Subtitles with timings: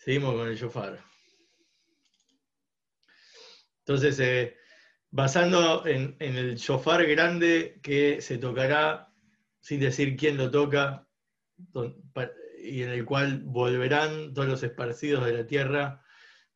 [0.00, 0.98] Seguimos con el shofar.
[3.80, 4.56] Entonces, eh,
[5.10, 9.12] basando en, el shofar grande que se tocará,
[9.60, 11.06] sin decir quién lo toca,
[12.62, 16.02] y en el cual volverán todos los esparcidos de la tierra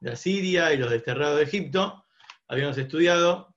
[0.00, 2.02] de Asiria y los desterrados de Egipto,
[2.48, 3.54] habíamos estudiado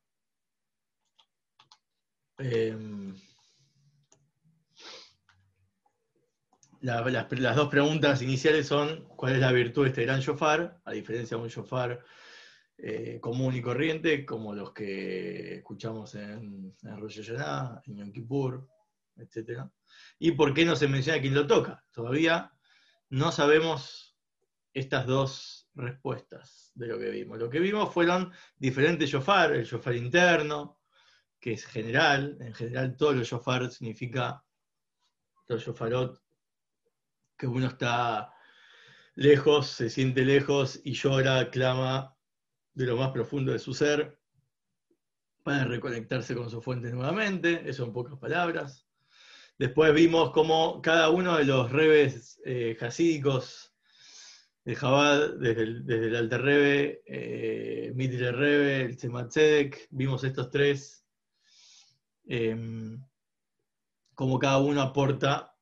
[6.81, 10.79] las, dos preguntas iniciales son, ¿cuál es la virtud de este gran shofar?
[10.85, 12.03] A diferencia de un shofar
[12.77, 18.67] eh, común y corriente, como los que escuchamos en, en Rosh Hashanah, en Yom Kippur,
[19.17, 19.63] etc.
[20.19, 21.83] ¿Y por qué no se menciona quién lo toca?
[21.91, 22.51] Todavía
[23.09, 24.17] no sabemos
[24.73, 27.39] estas dos respuestas de lo que vimos.
[27.39, 30.79] Lo que vimos fueron diferentes shofar, el shofar interno,
[31.39, 34.43] que es general, en general todo los shofar significa,
[35.45, 36.21] todo shofarot
[37.37, 38.33] que uno está
[39.15, 42.15] lejos, se siente lejos y llora, clama
[42.73, 44.19] de lo más profundo de su ser
[45.43, 48.85] para reconectarse con su fuente nuevamente, eso en pocas palabras.
[49.57, 53.73] Después vimos cómo cada uno de los rebes eh, hasídicos
[54.65, 61.05] de Jabad, desde el, desde el Alter Rebe, eh, Rebe, el Tzematzedek, vimos estos tres,
[62.27, 62.55] eh,
[64.13, 65.56] cómo cada uno aporta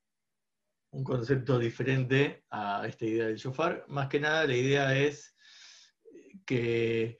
[0.95, 3.83] un concepto diferente a esta idea del shofar.
[3.89, 5.35] Más que nada, la idea es
[6.45, 7.19] que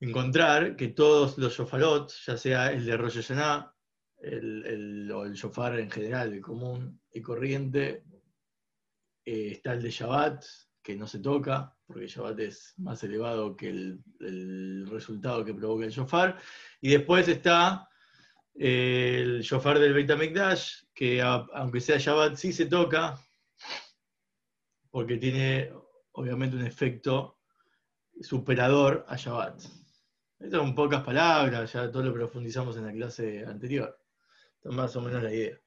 [0.00, 3.74] encontrar que todos los shofarot, ya sea el de Rosh Hashanah,
[4.22, 8.04] el, o el shofar en general, el común y corriente,
[9.24, 10.42] eh, está el de Shabbat,
[10.82, 15.84] que no se toca, porque Shabbat es más elevado que el, el resultado que provoca
[15.84, 16.38] el shofar,
[16.80, 17.86] y después está
[18.54, 23.18] el shofar del Beit HaMikdash, que aunque sea Shabbat sí se toca,
[24.90, 25.72] porque tiene
[26.12, 27.40] obviamente un efecto
[28.20, 29.60] superador a Shabbat.
[30.38, 33.98] Esto en pocas palabras, ya todo lo profundizamos en la clase anterior.
[34.56, 35.58] Esto es más o menos la idea.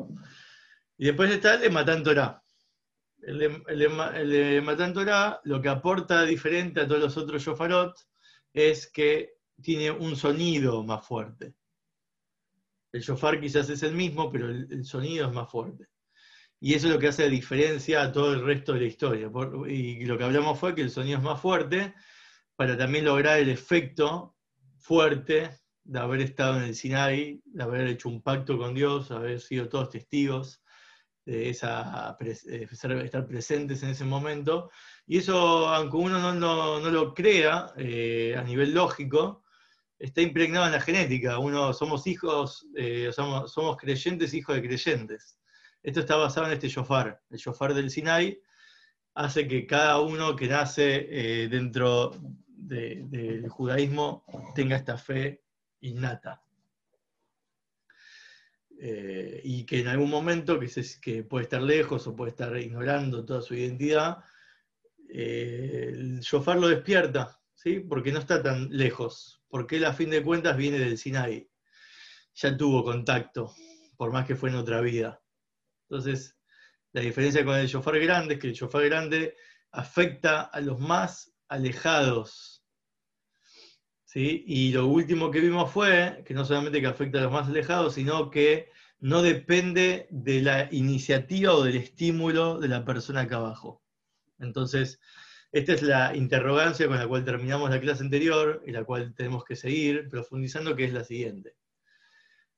[0.98, 2.42] Y después está el de Matan Torah.
[3.22, 7.98] El de, el de Matan Torah lo que aporta diferente a todos los otros shofarot
[8.54, 11.56] es que tiene un sonido más fuerte.
[12.92, 15.88] El shofar quizás es el mismo, pero el, sonido es más fuerte.
[16.60, 19.30] Y eso es lo que hace la diferencia a todo el resto de la historia.
[19.68, 21.94] y lo que hablamos fue que el sonido es más fuerte
[22.56, 24.36] para también lograr el efecto
[24.78, 25.52] fuerte
[25.84, 29.70] de haber estado en el Sinai, de haber hecho un pacto con Dios, haber sido
[29.70, 30.62] todos testigos
[31.26, 34.72] de esa, estar presentes en ese momento.
[35.06, 39.44] Y eso, aunque uno no, lo crea eh, a nivel lógico,
[40.00, 41.40] está impregnado en la genética.
[41.40, 45.40] Uno somos hijos, eh, somos, creyentes, hijos de creyentes.
[45.84, 47.22] Esto está basado en este shofar.
[47.30, 48.40] El shofar del Sinai
[49.16, 52.12] hace que cada uno que nace eh, dentro
[52.48, 55.44] del judaísmo tenga esta fe
[55.82, 56.44] innata.
[58.80, 60.70] Eh, y que en algún momento, que,
[61.02, 64.18] que, puede estar lejos o puede estar ignorando toda su identidad,
[65.10, 67.80] el shofar lo despierta, ¿sí?
[67.80, 71.50] porque no está tan lejos, porque a fin de cuentas viene del Sinai.
[72.36, 73.54] Ya tuvo contacto,
[73.96, 75.22] por más que fue en otra vida.
[75.90, 76.38] Entonces,
[76.94, 79.36] la diferencia con el shofar grande es que el shofar grande
[79.72, 82.64] afecta a los más alejados.
[84.06, 84.44] ¿sí?
[84.48, 87.96] Y lo último que vimos fue que no solamente que afecta a los más alejados,
[87.96, 93.84] sino que no depende de la iniciativa o del estímulo de la persona acá abajo.
[94.40, 95.00] Entonces,
[95.52, 99.44] esta es la interrogancia con la cual terminamos la clase anterior y la cual tenemos
[99.46, 101.56] que seguir profundizando, que es la siguiente.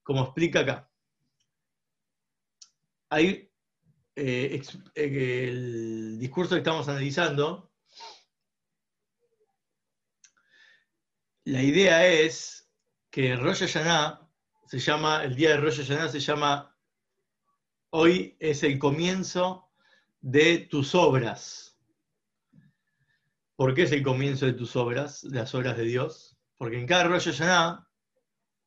[0.04, 0.90] Como explica acá,
[3.12, 3.50] eh,
[4.16, 4.62] eh,
[4.96, 7.72] el discurso que estamos analizando,
[11.46, 12.70] la idea es
[13.10, 14.30] que Rosh Hashanah
[14.68, 16.76] se llama, el día de Rosh Hashanah se llama,
[17.92, 19.72] hoy es el comienzo
[20.22, 21.69] de tus obras.
[23.60, 26.38] ¿Por qué es el comienzo de tus obras, de las obras de Dios?
[26.56, 27.90] Porque en cada Rosh Hashanah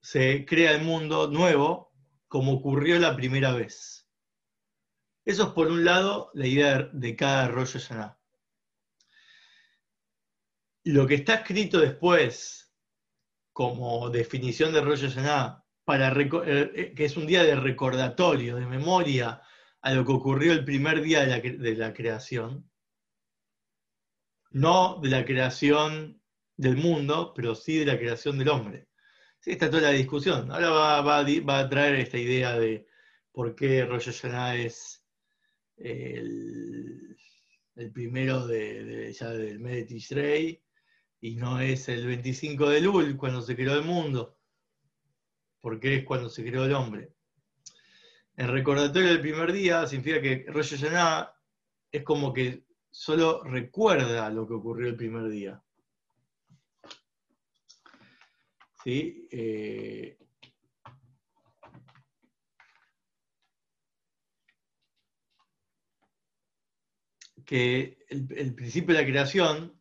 [0.03, 1.95] se crea el mundo nuevo
[2.29, 4.07] como ocurrió la primera vez.
[5.25, 8.21] Eso es por un lado la idea de cada Rosh Hashanah.
[10.85, 12.71] Lo que está escrito después
[13.55, 18.67] como definición de Rosh Hashanah, para, eh, eh, que es un día de recordatorio, de
[18.67, 19.41] memoria
[19.81, 22.71] a lo que ocurrió el primer día de la creación,
[24.53, 26.21] no de la creación
[26.57, 28.89] del mundo, pero sí de la creación del hombre.
[29.41, 30.51] Sí, está toda la discusión.
[30.53, 32.87] Ahora va, a traer esta idea de
[33.33, 35.05] por qué Rosh Hashanah es
[35.77, 37.17] el
[37.93, 40.63] primero de, del mes de
[41.21, 44.39] y no es el 25 de Lul cuando se creó el mundo,
[45.61, 47.13] porque es cuando se creó el hombre.
[48.37, 51.33] El recordatorio del primer día significa que Rosh Hashanah
[51.93, 55.61] es como que solo recuerda lo que ocurrió el primer día.
[58.85, 59.29] ¿Sí?
[59.31, 60.19] Eh,
[67.47, 69.79] que el, principio de la creación,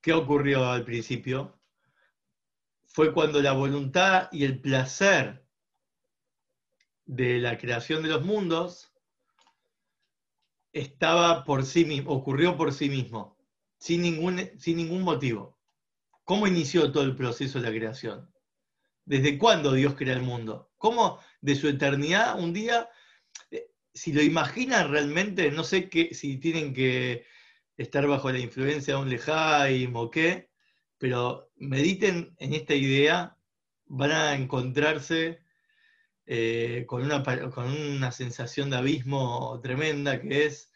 [0.00, 1.58] ¿qué ocurrió al principio?
[2.84, 5.46] Fue cuando la voluntad y el placer
[7.06, 8.91] de la creación de los mundos
[10.72, 13.36] estaba por sí mismo, ocurrió por sí mismo,
[13.78, 15.58] sin ningún, sin ningún motivo.
[16.24, 18.30] ¿Cómo inició todo el proceso de la creación?
[19.04, 20.70] ¿Desde cuándo Dios crea el mundo?
[20.78, 22.88] ¿Cómo de su eternidad un día
[23.94, 27.24] si lo imaginan realmente, no sé qué, si tienen que
[27.76, 30.50] estar bajo la influencia de un lejaim o qué,
[30.98, 33.36] pero mediten en esta idea,
[33.86, 35.41] van a encontrarse
[36.26, 40.72] eh, con, una, con una sensación de abismo tremenda que es,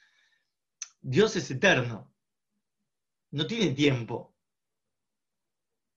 [1.00, 2.12] Dios es eterno,
[3.30, 4.34] no tiene tiempo.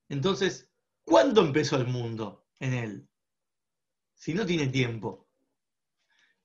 [0.08, 0.70] Entonces,
[1.04, 3.10] ¿cuándo empezó el mundo en él?
[4.16, 5.30] Si no tiene tiempo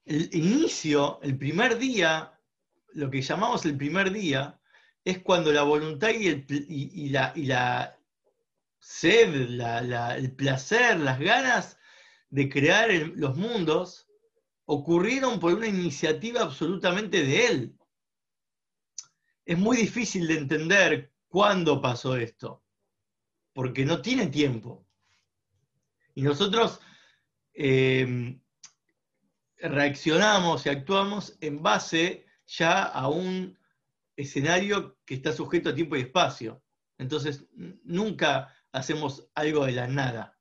[0.05, 2.39] el inicio, el primer día,
[2.93, 4.61] lo que llamamos el primer día,
[5.05, 7.99] es cuando la voluntad y, el, la, la,
[8.79, 9.35] sed,
[10.17, 11.79] el placer, las ganas
[12.35, 14.09] de crear los mundos
[14.65, 17.79] ocurrieron por una iniciativa absolutamente de él.
[19.45, 22.65] Es muy difícil de entender cuándo pasó esto,
[23.53, 24.85] porque no tiene tiempo.
[26.17, 26.81] Y nosotros
[27.53, 28.37] eh,
[29.59, 33.57] reaccionamos y actuamos en base ya a un
[34.17, 36.65] escenario que está sujeto a tiempo y espacio.
[36.99, 37.47] Entonces,
[37.85, 40.34] nunca hacemos algo de la nada,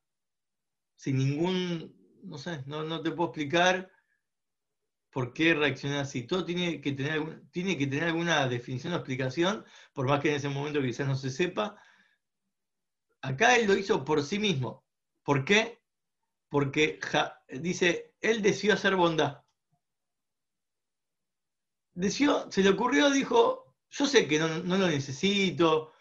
[1.03, 3.91] sin ningún, no sé, no, te puedo explicar
[5.09, 6.23] por qué reaccionar así.
[6.23, 10.35] Todo tiene que, tener, tiene que tener alguna definición o explicación, por más que en
[10.35, 11.75] ese momento quizás no se sepa.
[13.21, 14.85] Acá él lo hizo por sí mismo.
[15.23, 15.81] ¿Por qué?
[16.47, 17.01] Porque
[17.49, 19.43] dice, él decidió hacer bondad.
[21.95, 25.91] Decidió, se le ocurrió, dijo, yo sé que no, lo necesito,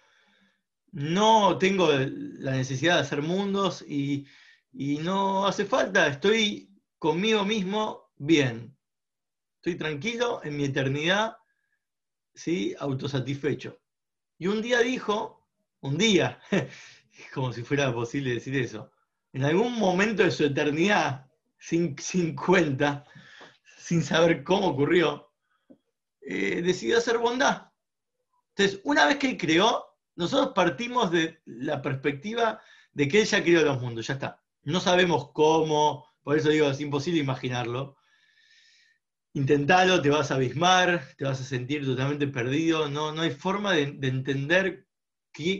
[0.92, 4.28] no tengo la necesidad de hacer mundos y,
[4.72, 8.76] no hace falta, estoy conmigo mismo bien.
[9.56, 11.36] Estoy tranquilo en mi eternidad,
[12.34, 12.74] ¿sí?
[12.78, 13.80] autosatisfecho.
[14.38, 15.46] Y un día dijo,
[15.80, 16.40] un día,
[17.34, 18.90] como si fuera posible decir eso,
[19.32, 21.94] en algún momento de su eternidad, sin,
[22.34, 23.04] cuenta,
[23.78, 25.32] sin saber cómo ocurrió,
[26.20, 27.70] eh, decidió hacer bondad.
[28.50, 29.86] Entonces, una vez que él creó,
[30.16, 32.60] nosotros partimos de la perspectiva
[32.92, 34.41] de que él ya creó los mundos, ya está.
[34.64, 37.96] No sabemos cómo, por eso digo, es imposible imaginarlo.
[39.34, 43.72] Intentalo, te vas a abismar, te vas a sentir totalmente perdido, no, no hay forma
[43.72, 44.86] de, entender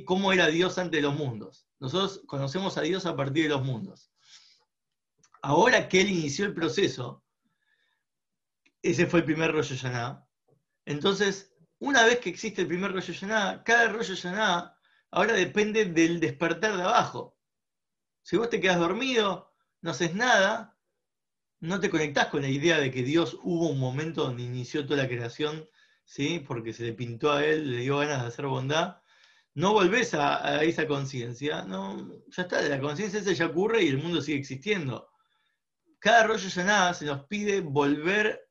[0.05, 1.67] cómo era Dios ante los mundos.
[1.81, 4.13] Nosotros conocemos a Dios a partir de los mundos
[5.43, 7.25] ahora que él inició el proceso,
[8.81, 10.27] ese fue el primer Rosh Hashanah,
[10.87, 14.77] entonces, una vez que existe el primer Rosh Hashanah, cada Rosh Hashanah
[15.11, 17.37] ahora depende del despertar de abajo.
[18.23, 20.77] Si vos te quedas dormido, no haces nada,
[21.61, 25.03] no te conectás con la idea de que Dios hubo un momento donde inició toda
[25.03, 25.69] la creación,
[26.05, 26.45] ¿sí?
[26.47, 29.03] porque se le pintó a él, le dio ganas de hacer bondad,
[29.55, 33.99] no volvés a, esa conciencia, no, ya está, la conciencia esa ya ocurre y el
[33.99, 35.13] mundo sigue existiendo
[36.03, 38.51] cada rollo Hashanah se nos pide volver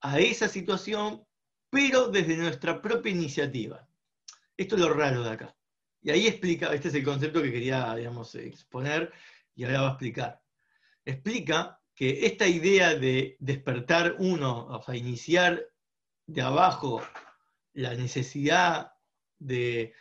[0.00, 1.24] a esa situación,
[1.70, 3.88] pero desde nuestra propia iniciativa.
[4.56, 5.56] Esto es lo raro de acá.
[6.02, 9.12] Y ahí explica, este es el concepto que quería, digamos, exponer
[9.54, 10.42] y ahora va a explicar.
[11.04, 15.64] Explica que esta idea de despertar uno, o sea, iniciar
[16.26, 17.02] de abajo
[17.74, 18.92] la necesidad
[19.38, 19.94] de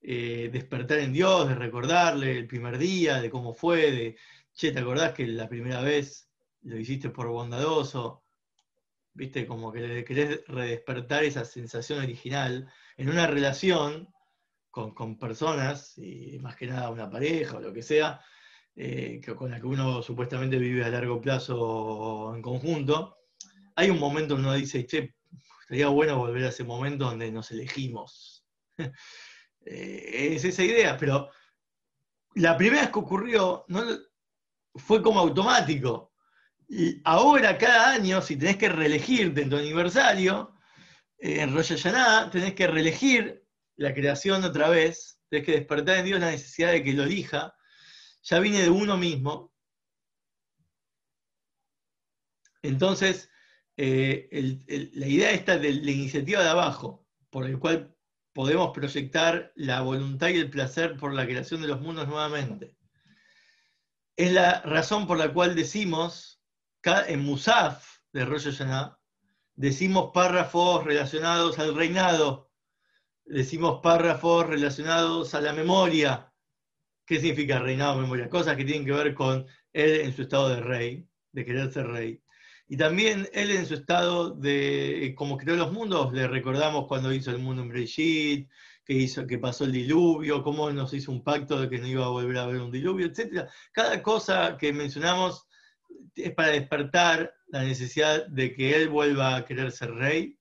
[0.00, 4.16] eh, despertar en Dios, de recordarle el primer día, de cómo fue, de
[4.54, 6.30] che, ¿te acordás que la primera vez
[6.62, 8.24] lo hiciste por bondadoso?
[9.14, 9.46] ¿Viste?
[9.46, 14.08] Como que le querés redespertar esa sensación original en una relación
[14.72, 18.20] con, personas, y más que nada una pareja o lo que sea,
[18.74, 23.18] eh, con la que uno supuestamente vive a largo plazo en conjunto,
[23.76, 25.14] hay un momento donde uno dice, che,
[25.68, 28.44] sería bueno volver a ese momento donde nos elegimos.
[29.64, 31.30] Eh, es esa idea, pero
[32.34, 33.84] la primera vez que ocurrió, no,
[34.74, 36.12] fue como automático.
[36.68, 40.56] Y ahora, cada año, si tenés que reelegirte en tu aniversario,
[41.16, 43.41] en Rosh Hashanah tenés que reelegir
[43.76, 47.54] la creación otra vez, tenés que despertar en Dios la necesidad de que lo elija,
[48.22, 49.52] ya viene de uno mismo.
[52.62, 53.30] Entonces,
[53.76, 54.28] eh,
[54.92, 57.96] la idea esta de la iniciativa de abajo, por el cual
[58.32, 62.76] podemos proyectar la voluntad y el placer por la creación de los mundos nuevamente,
[64.16, 66.42] es la razón por la cual decimos
[66.84, 68.98] en Musaf de Rosh Hashanah,
[69.54, 72.51] decimos párrafos relacionados al reinado,
[73.24, 76.32] decimos párrafos relacionados a la memoria.
[77.06, 78.28] ¿Qué significa reinado, memoria?
[78.28, 81.86] Cosas que tienen que ver con él en su estado de rey, de querer ser
[81.88, 82.22] rey.
[82.68, 87.30] Y también él en su estado de, como creó los mundos, le recordamos cuando hizo
[87.30, 88.48] el mundo en Brejit,
[88.84, 92.06] que, hizo, que pasó el diluvio, cómo nos hizo un pacto de que no iba
[92.06, 93.48] a volver a haber un diluvio, etc.
[93.72, 95.46] Cada cosa que mencionamos
[96.14, 100.38] es para despertar la necesidad de que él vuelva a querer ser rey,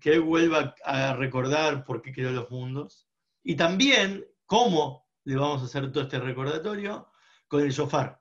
[0.00, 3.08] que él vuelva a recordar por qué creó los mundos,
[3.42, 7.10] y también cómo le vamos a hacer todo este recordatorio
[7.48, 8.20] con el shofar.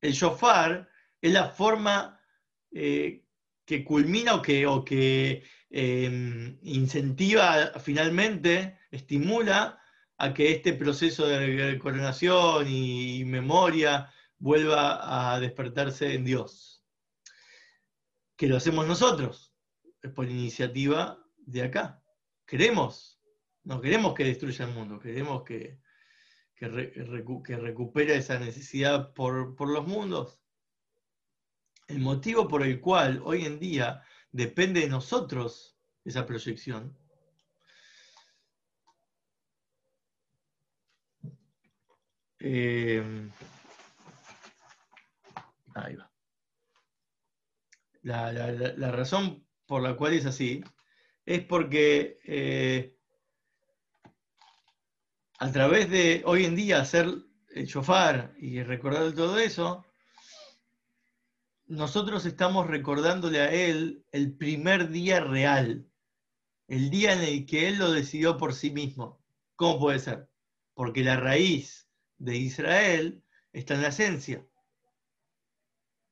[0.00, 0.88] El shofar
[1.20, 2.20] es la forma
[2.72, 3.24] eh,
[3.64, 9.80] que culmina o que, o que em, incentiva finalmente, estimula
[10.18, 16.71] a que este proceso de coronación y memoria vuelva a despertarse en Dios.
[18.42, 19.54] Que lo hacemos nosotros,
[20.02, 22.02] es por iniciativa de acá.
[22.44, 23.22] Queremos,
[23.62, 25.78] no queremos que destruya el mundo, queremos que,
[26.56, 30.40] que, recupere esa necesidad por, por los mundos.
[31.86, 36.98] El motivo por el cual hoy en día depende de nosotros esa proyección
[42.40, 43.30] eh,
[45.76, 46.11] Ahí va.
[48.02, 50.62] La, razón por la cual es así
[51.24, 52.96] es porque eh,
[55.38, 57.08] a través de hoy en día hacer
[57.54, 59.84] el chofar y recordar todo eso,
[61.66, 65.88] nosotros estamos recordándole a él el primer día real,
[66.66, 69.20] el día en el que él lo decidió por sí mismo.
[69.54, 70.28] ¿Cómo puede ser?
[70.74, 74.44] Porque la raíz de Israel está en la esencia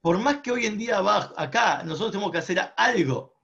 [0.00, 0.99] por más que hoy en día
[1.37, 3.35] acá nosotros tenemos que hacer algo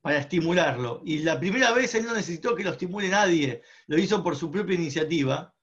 [0.00, 4.22] para estimularlo, y la primera vez él no necesitó que lo estimule nadie, lo hizo
[4.22, 5.54] por su propia iniciativa,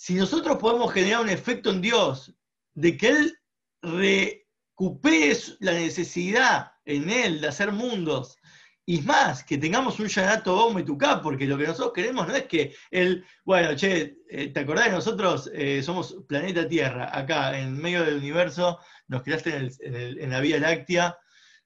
[0.00, 2.34] si nosotros podemos generar un efecto en Dios
[2.72, 3.38] de que Él
[3.82, 8.38] recupere la necesidad en Él de hacer mundos,
[8.86, 12.74] y más, que tengamos un Yanato Metuká, porque lo que nosotros queremos no es que
[12.90, 15.50] él, bueno, che, eh, ¿te acordás nosotros?
[15.52, 21.18] Eh, somos planeta Tierra, acá, en medio del universo, nos creaste en, la Vía Láctea,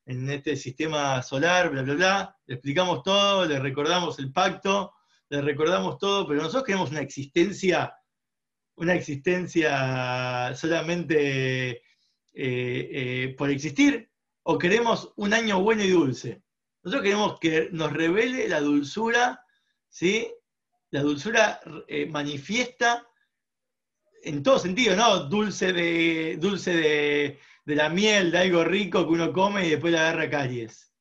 [0.06, 4.94] en este sistema solar, bla, bla, bla, le explicamos todo, le recordamos el pacto,
[5.28, 7.94] le recordamos todo, pero nosotros queremos una existencia,
[8.76, 11.82] una existencia solamente
[12.32, 14.10] eh, por existir,
[14.44, 16.42] o queremos un año bueno y dulce.
[16.82, 19.44] Nosotros queremos que nos revele la dulzura,
[19.90, 20.32] ¿sí?
[20.90, 23.06] La dulzura eh, manifiesta
[24.24, 25.20] en todo sentido, ¿no?
[25.24, 29.98] Dulce de, dulce de, la miel, de algo rico que uno come y después le
[29.98, 30.92] agarra caries.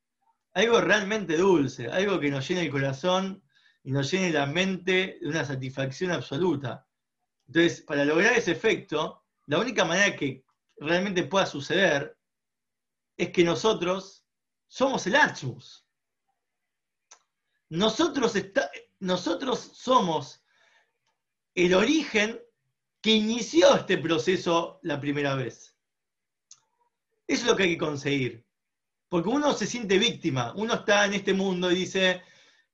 [0.54, 3.44] Algo realmente dulce, algo que nos llene el corazón
[3.84, 6.88] y nos llene la mente de una satisfacción absoluta.
[7.48, 10.46] Entonces, para lograr ese efecto, la única manera que
[10.78, 12.18] realmente pueda suceder
[13.18, 14.26] es que nosotros
[14.68, 15.88] somos el Atmos.
[17.70, 18.34] Nosotros,
[19.00, 20.44] nosotros somos
[21.56, 22.43] el origen
[23.04, 25.76] que inició este proceso la primera vez.
[27.28, 28.46] Eso es lo que hay que conseguir.
[29.10, 32.22] Porque uno se siente víctima, uno está en este mundo y dice,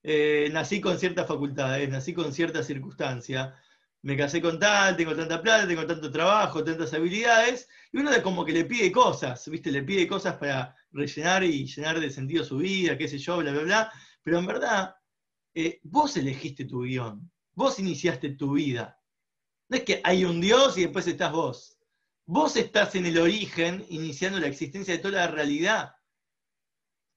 [0.04, 3.56] eh, nací con ciertas facultades, nací con cierta circunstancia,
[4.04, 8.46] me casé con tal, tengo tanta plata, tengo tanto trabajo, tantas habilidades, y uno como
[8.46, 9.72] que le pide cosas, ¿viste?
[9.72, 13.52] Le pide cosas para rellenar y llenar de sentido su vida, qué sé yo, bla,
[13.52, 13.92] bla, bla.
[14.22, 14.96] Pero en verdad,
[15.56, 18.99] eh, vos elegiste tu guion, vos iniciaste tu vida.
[19.70, 21.80] No es que hay un Dios y después estás vos.
[22.26, 25.96] Vos estás en el origen, iniciando la existencia de toda la realidad.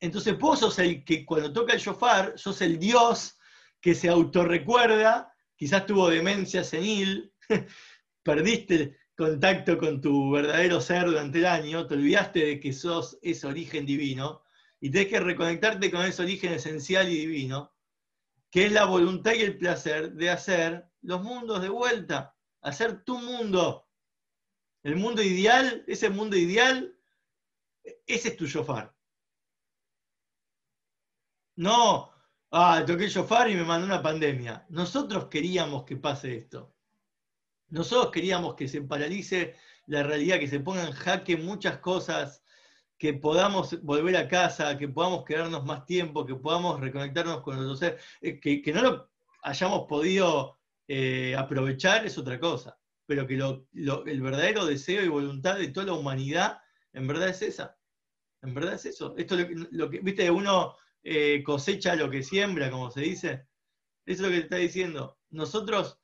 [0.01, 3.39] Entonces vos sos el que cuando toca el shofar, sos el Dios
[3.81, 7.33] que se autorrecuerda, quizás tuvo demencia senil,
[8.23, 13.47] perdiste contacto con tu verdadero ser durante el año, te olvidaste de que sos ese
[13.47, 14.43] origen divino
[14.81, 17.75] y tenés que reconectarte con ese origen esencial y divino,
[18.51, 22.32] que es la voluntad y el placer de hacer los mundos de vuelta,
[22.63, 23.87] hacer tu mundo.
[24.83, 26.97] El mundo ideal, ese mundo ideal,
[28.07, 28.95] ese es tu shofar.
[31.57, 32.11] No,
[32.51, 34.67] ah, toqué el shofar y me mandó una pandemia.
[34.71, 36.75] Nosotros queríamos que pase esto.
[37.69, 42.43] Nosotros queríamos que se paralice la realidad, que se pongan en jaque muchas cosas,
[42.99, 47.79] que podamos volver a casa, que podamos quedarnos más tiempo, que podamos reconectarnos con los
[47.79, 49.11] seres, eh, que, no lo
[49.43, 50.59] hayamos podido
[50.95, 55.95] eh, aprovechar es otra cosa, pero que el verdadero deseo y voluntad de toda la
[55.95, 56.61] humanidad
[56.93, 57.79] en verdad es esa.
[58.43, 59.15] En verdad es eso.
[59.17, 59.37] Esto
[59.71, 63.47] lo, que, viste, uno eh, cosecha lo que siembra, como se dice.
[64.05, 65.19] Eso es lo que te está diciendo.
[65.31, 65.99] Nosotros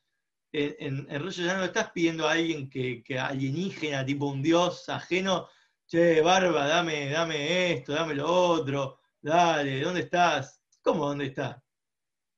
[0.52, 5.48] en, en, rollo ya no estás pidiendo a alguien que, alienígena, tipo un dios ajeno,
[5.86, 10.62] che, barba, dame, dame esto, dame lo otro, dale, ¿dónde estás?
[10.80, 11.62] ¿Cómo dónde estás?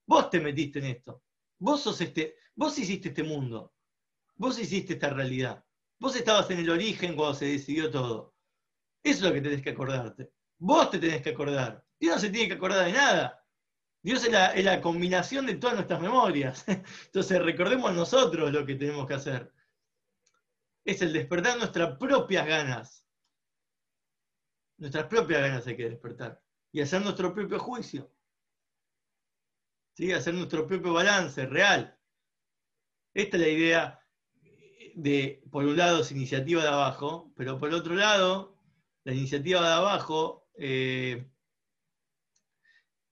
[0.05, 1.23] Vos te metiste en esto.
[1.61, 3.75] Vos sos este, vos hiciste este mundo.
[4.37, 5.63] Vos hiciste esta realidad.
[5.99, 8.35] Vos estabas en el origen cuando se decidió todo.
[9.03, 10.33] Eso es lo que tenés que acordarte.
[10.59, 11.85] Vos te tenés que acordar.
[11.99, 13.45] Dios no se tiene que acordar de nada.
[14.03, 16.65] Dios es la, combinación de todas nuestras memorias.
[17.07, 19.53] Entonces recordemos nosotros lo que tenemos que hacer.
[20.85, 23.07] Es el despertar nuestras propias ganas.
[24.79, 26.43] Nuestras propias ganas hay que despertar.
[26.73, 28.11] Y hacer nuestro propio juicio.
[30.01, 30.13] ¿Sí?
[30.13, 31.95] Hacer nuestro propio balance real.
[33.13, 34.07] Esta es la idea
[34.95, 38.57] de, por un lado, es iniciativa de abajo, pero por otro lado,
[39.05, 41.31] la iniciativa de abajo eh,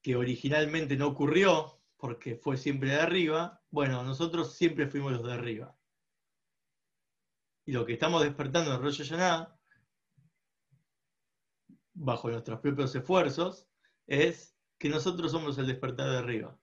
[0.01, 5.33] que originalmente no ocurrió, porque fue siempre de arriba, bueno, nosotros siempre fuimos los de
[5.33, 5.77] arriba.
[7.67, 9.55] Y lo que estamos despertando en Rosh Hashanah,
[11.93, 13.67] bajo nuestros propios esfuerzos,
[14.07, 16.58] es que nosotros somos el despertar de arriba.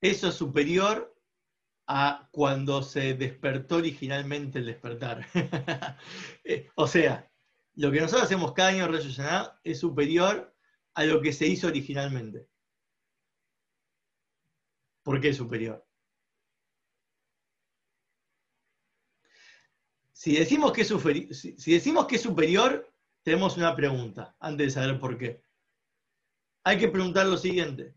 [0.00, 1.14] Eso es superior
[1.86, 5.26] a cuando se despertó originalmente el despertar.
[6.44, 7.30] Eh, o sea,
[7.74, 8.92] lo que nosotros hacemos cada año en
[9.64, 10.54] es superior
[10.94, 12.48] a lo que se hizo originalmente.
[15.02, 15.36] ¿Por qué es
[20.88, 25.42] superior, si decimos que es superior, tenemos una pregunta, antes de saber por qué.
[26.64, 27.94] Hay que preguntar lo siguiente.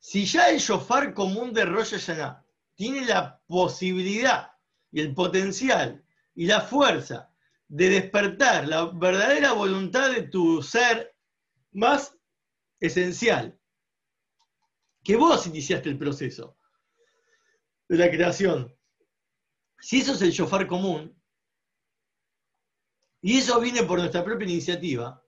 [0.00, 2.42] Si ya el shofar común de Rosh Hashanah
[2.74, 4.50] tiene la posibilidad
[4.90, 6.02] y el potencial
[6.34, 7.30] y la fuerza
[7.68, 11.14] de despertar la verdadera voluntad de tu ser
[11.72, 12.16] más
[12.80, 13.60] esencial,
[15.04, 16.56] que vos iniciaste el proceso
[17.88, 18.74] de la creación.
[19.80, 21.14] Si eso es el shofar común,
[23.20, 25.22] y eso viene por nuestra propia iniciativa,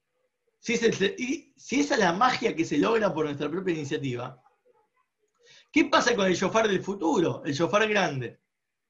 [0.58, 4.41] si, si esa es la magia que se logra por nuestra propia iniciativa,
[5.72, 8.40] ¿qué pasa con el shofar del futuro, el shofar grande?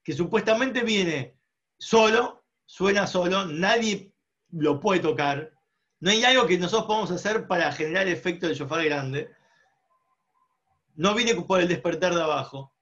[0.02, 1.38] Que supuestamente viene
[1.78, 4.12] solo, suena solo, nadie
[4.50, 5.52] lo puede tocar,
[6.00, 9.30] no hay algo que nosotros podamos hacer para generar el efecto del shofar grande.
[10.96, 12.74] No viene por el despertar de abajo.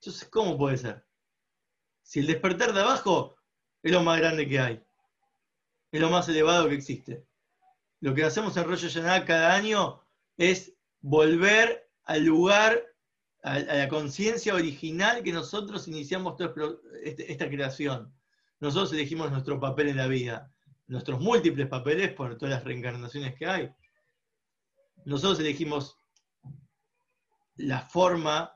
[0.00, 1.06] Entonces, ¿cómo puede ser?
[2.02, 3.36] Si el despertar de abajo
[3.82, 4.82] es lo más grande que hay,
[5.92, 7.26] es lo más elevado que existe.
[8.00, 10.02] Lo que hacemos en Rosh Hashanah cada año
[10.38, 12.82] es volver al lugar,
[13.42, 16.36] a, la conciencia original que nosotros iniciamos
[17.04, 18.12] este, esta creación.
[18.58, 20.50] Nosotros elegimos nuestro papel en la vida
[20.88, 23.70] nuestros múltiples papeles por todas las reencarnaciones que hay.
[25.04, 25.98] Nosotros elegimos
[27.56, 28.52] la forma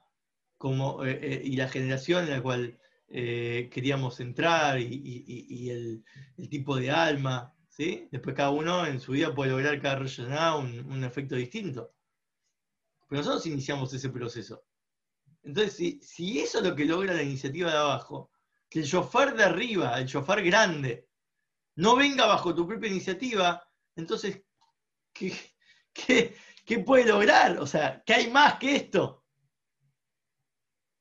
[0.57, 6.05] como, eh, eh, y la generación en la cual eh, queríamos entrar y, el,
[6.49, 7.55] tipo de alma.
[7.69, 8.09] ¿sí?
[8.11, 11.93] Después cada uno en su vida puede lograr cada un, un efecto distinto.
[13.11, 14.65] Pero nosotros iniciamos ese proceso.
[15.43, 18.31] Entonces, si, eso es lo que logra la iniciativa de abajo,
[18.69, 21.09] que el shofar de arriba, el shofar grande,
[21.75, 24.45] no venga bajo tu propia iniciativa, entonces,
[25.13, 26.39] ¿qué,
[26.87, 27.59] puede lograr?
[27.59, 29.27] O sea, ¿qué hay más que esto?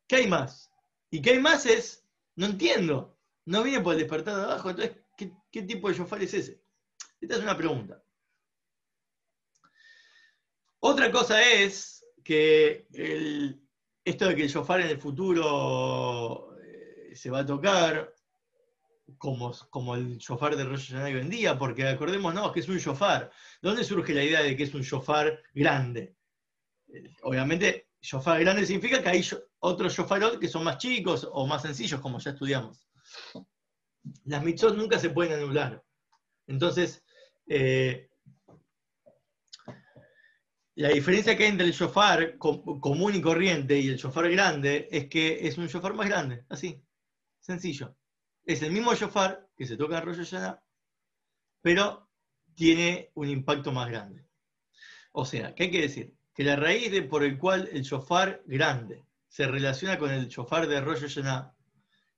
[0.07, 0.71] ¿Qué hay más?
[1.11, 4.97] Y qué hay más es, no entiendo, no viene por el despertar de abajo, entonces,
[5.15, 6.63] ¿qué, tipo de shofar es ese?
[7.21, 8.03] Esta es una pregunta.
[10.79, 11.98] Otra cosa es
[12.29, 12.85] que
[14.05, 18.13] esto de que el shofar en el futuro eh, se va a tocar,
[19.17, 22.77] como, como el shofar de Rosh Hashanah hoy en día, porque acordémonos que es un
[22.77, 23.31] shofar.
[23.63, 26.15] ¿Dónde surge la idea de que es un shofar grande?
[26.89, 31.63] Eh, obviamente, shofar grande significa que hay otros shofarot que son más chicos o más
[31.63, 32.87] sencillos, como ya estudiamos.
[34.25, 35.83] Las mitzvot nunca se pueden anular.
[36.45, 37.03] Entonces,
[37.47, 38.08] eh,
[40.81, 45.07] la diferencia que hay entre el shofar común y corriente y el shofar grande es
[45.07, 46.81] que es un shofar más grande, así,
[47.39, 47.95] sencillo
[48.49, 50.63] es el mismo shofar que se toca en Rosh Hashanah,
[51.61, 52.09] pero
[52.55, 54.25] tiene un impacto más grande.
[55.11, 56.15] O sea, ¿qué hay que decir?
[56.33, 60.67] Que la raíz de por el cual el shofar grande se relaciona con el shofar
[60.67, 61.55] de Rosh Hashanah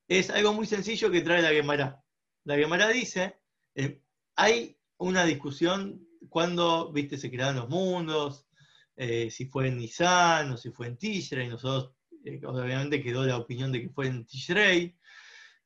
[0.07, 2.01] es algo muy sencillo que trae la Gemara.
[2.45, 3.37] La Gemara dice,
[3.75, 4.01] eh,
[4.37, 8.47] hay una discusión cuando, viste, se crearon los mundos,
[8.95, 11.93] eh, si fue en Nisan o si fue en Tishrei, nosotros
[12.25, 14.97] eh, obviamente quedó la opinión de que fue en Tishrei,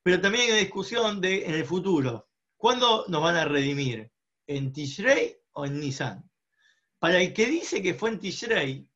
[0.03, 4.11] pero también hay discusión de en el futuro, ¿cuándo nos van a redimir?
[4.47, 6.29] ¿En Tishrei o en Nisan?
[6.99, 8.87] Para el que dice que fue en Tishrei,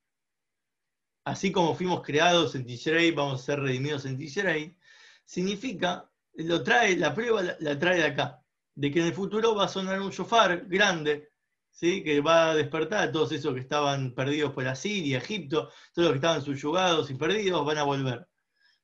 [1.25, 4.77] así como fuimos creados en Tishrei, vamos a ser redimidos en Tishrei,
[5.25, 8.43] significa, lo trae, la prueba la, la trae de acá,
[8.75, 11.28] de que en el futuro va a sonar un shofar grande
[11.79, 16.11] que va a despertar a todos esos que estaban perdidos por Asiria, Egipto, todos los
[16.11, 18.27] que estaban subyugados y perdidos van a volver.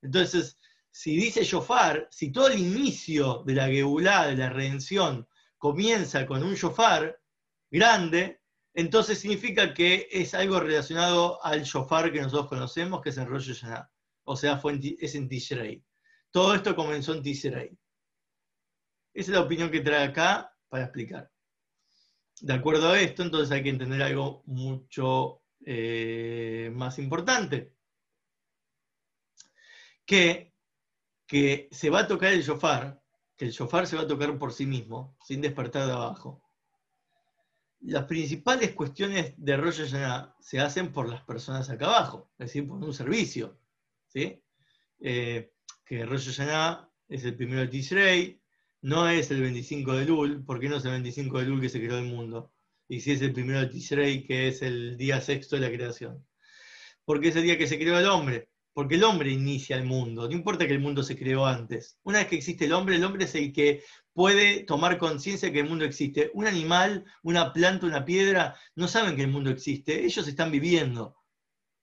[0.02, 0.58] Entonces,
[0.92, 5.28] si dice shofar, si todo el inicio de la Geulá, de la redención,
[5.58, 7.20] comienza con un shofar
[7.70, 8.42] grande,
[8.74, 13.54] entonces significa que es algo relacionado al shofar que nosotros conocemos, que es en Rosh
[13.54, 13.92] Hashanah.
[14.24, 15.84] O sea, fue es en Tishrei.
[16.32, 17.78] Todo esto comenzó en Tishrei.
[19.14, 21.35] Esa es la opinión que trae acá para explicar
[22.42, 27.74] de acuerdo a esto, entonces hay que entender algo mucho eh, más importante.
[30.06, 30.54] Que,
[31.26, 33.02] que se va a tocar el shofar,
[33.36, 36.42] que el shofar se va a tocar por sí mismo, sin despertar de abajo.
[37.82, 42.68] Las principales cuestiones de Rosh Hashanah se hacen por las personas acá abajo, es decir,
[42.68, 43.58] por un servicio.
[44.08, 44.42] ¿sí?
[45.00, 45.52] Eh,
[45.84, 48.42] que Rosh Hashanah es el primero de Tishrei,
[48.86, 51.80] no es el 25 de Lul, porque no es el 25 de Lul que se
[51.80, 52.54] creó el mundo,
[52.88, 56.24] y si es el primero de Tishrei, que es el día sexto de la creación.
[57.04, 60.28] Porque es el día que se creó el hombre, porque el hombre inicia el mundo,
[60.28, 61.98] no importa que el mundo se creó antes.
[62.04, 63.82] Una vez que existe el hombre, el hombre es el que
[64.14, 66.30] puede tomar conciencia que el mundo existe.
[66.36, 71.16] Un animal, una planta, una piedra, no saben que el mundo existe, ellos están viviendo,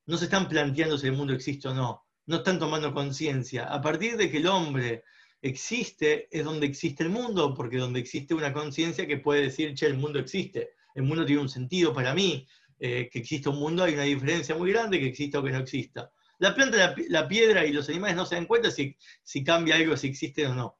[0.06, 3.64] no se están planteando si el mundo existe o no, no están tomando conciencia.
[3.64, 5.02] A partir de que el hombre
[5.42, 9.86] existe es donde existe el mundo, porque donde existe una conciencia que puede decir, che,
[9.86, 12.46] el mundo existe, el mundo tiene un sentido para mí,
[12.78, 15.58] eh, que existe un mundo, hay una diferencia muy grande que exista o que no
[15.58, 16.10] exista.
[16.38, 19.96] La planta, la, piedra y los animales no se dan cuenta si, si cambia algo,
[19.96, 20.78] si existe o no.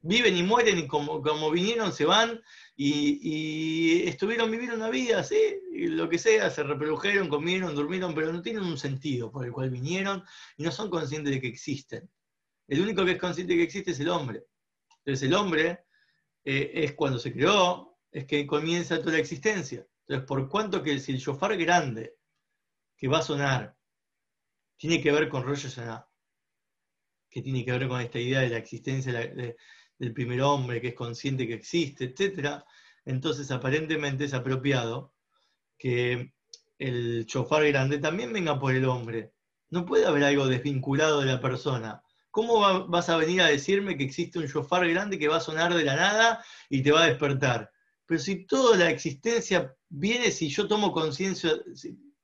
[0.00, 2.40] Viven y mueren y como, como vinieron se van
[2.76, 5.36] y, estuvieron, vivieron una vida, ¿sí?
[5.72, 9.70] lo que sea, se reprodujeron, comieron, durmieron, pero no tienen un sentido por el cual
[9.70, 10.22] vinieron
[10.58, 12.10] y no son conscientes de que existen.
[12.66, 14.44] El único que es consciente que existe es el hombre.
[14.98, 15.84] Entonces el hombre
[16.44, 19.86] eh, es cuando se creó, es que comienza toda la existencia.
[20.06, 22.16] Entonces, por cuanto que si el shofar grande
[22.96, 23.76] que va a sonar
[24.76, 26.08] tiene que ver con Rosh Hashanah,
[27.30, 30.94] que tiene que ver con esta idea de la existencia del primer hombre, que es
[30.94, 32.62] consciente que existe, etc.,
[33.04, 35.14] entonces aparentemente es apropiado
[35.76, 36.32] que
[36.78, 39.32] el shofar grande también venga por el hombre.
[39.70, 42.03] No puede haber algo desvinculado de la persona.
[42.34, 45.72] ¿Cómo vas a venir a decirme que existe un shofar grande que va a sonar
[45.72, 47.70] de la nada y te va a despertar?
[48.06, 51.52] Pero si toda la existencia viene, si yo tomo conciencia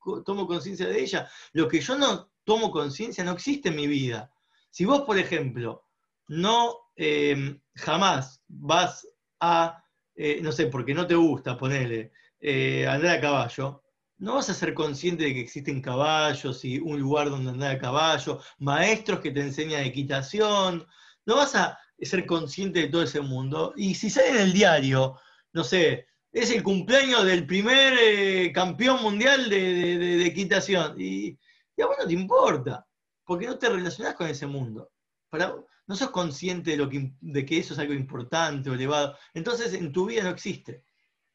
[0.01, 4.33] de ella, lo que yo no tomo conciencia no existe en mi vida.
[4.69, 5.87] Si vos, por ejemplo,
[6.27, 9.07] no eh, jamás vas
[9.39, 9.85] a,
[10.17, 13.80] eh, no sé, porque no te gusta ponerle, eh, andar a caballo,
[14.21, 17.79] no vas a ser consciente de que existen caballos y un lugar donde andar a
[17.79, 20.87] caballo, maestros que te enseñan equitación,
[21.25, 23.73] no vas a ser consciente de todo ese mundo.
[23.77, 25.19] Y si sale en el diario,
[25.55, 31.39] no sé, es el cumpleaños del primer eh, campeón mundial de, equitación, y,
[31.83, 32.87] a vos no te importa,
[33.25, 34.91] porque no te relacionás con ese mundo.
[35.87, 39.17] No sos consciente de, lo que, de que eso es algo importante o elevado.
[39.33, 40.85] Entonces en tu vida no existe.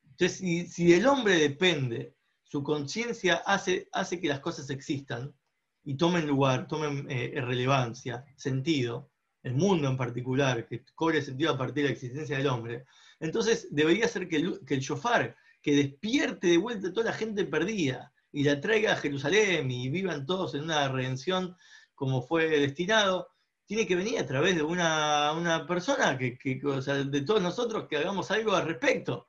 [0.03, 2.14] Entonces, si el hombre depende
[2.55, 5.35] su conciencia hace, hace que las cosas existan
[5.83, 9.11] y tomen lugar, tomen eh, relevancia, sentido,
[9.43, 12.85] el mundo en particular, que cobre sentido a partir de la existencia del hombre,
[13.19, 17.17] entonces debería ser que el, que el shofar, que despierte de vuelta a toda la
[17.17, 21.57] gente perdida y la traiga a Jerusalén y vivan todos en una redención
[21.93, 23.27] como fue destinado,
[23.65, 28.31] tiene que venir a través de una, persona, que, que de todos nosotros que hagamos
[28.31, 29.27] algo al respecto.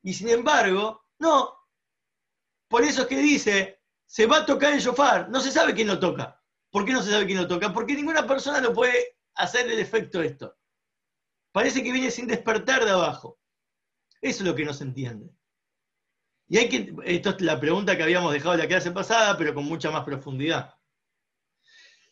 [0.00, 1.57] Y sin embargo, no,
[2.68, 5.28] por eso es que dice, se va a tocar el shofar.
[5.30, 6.40] No se sabe quién lo toca.
[6.70, 7.72] ¿Por qué no se sabe quién lo toca?
[7.72, 10.56] Porque ninguna persona lo puede hacer el efecto esto.
[11.52, 13.38] Parece que viene sin despertar de abajo.
[14.20, 15.30] Eso es lo que no se entiende.
[16.48, 19.64] Y hay que, esto es la pregunta que habíamos dejado la clase pasada, pero con
[19.64, 20.74] mucha más profundidad.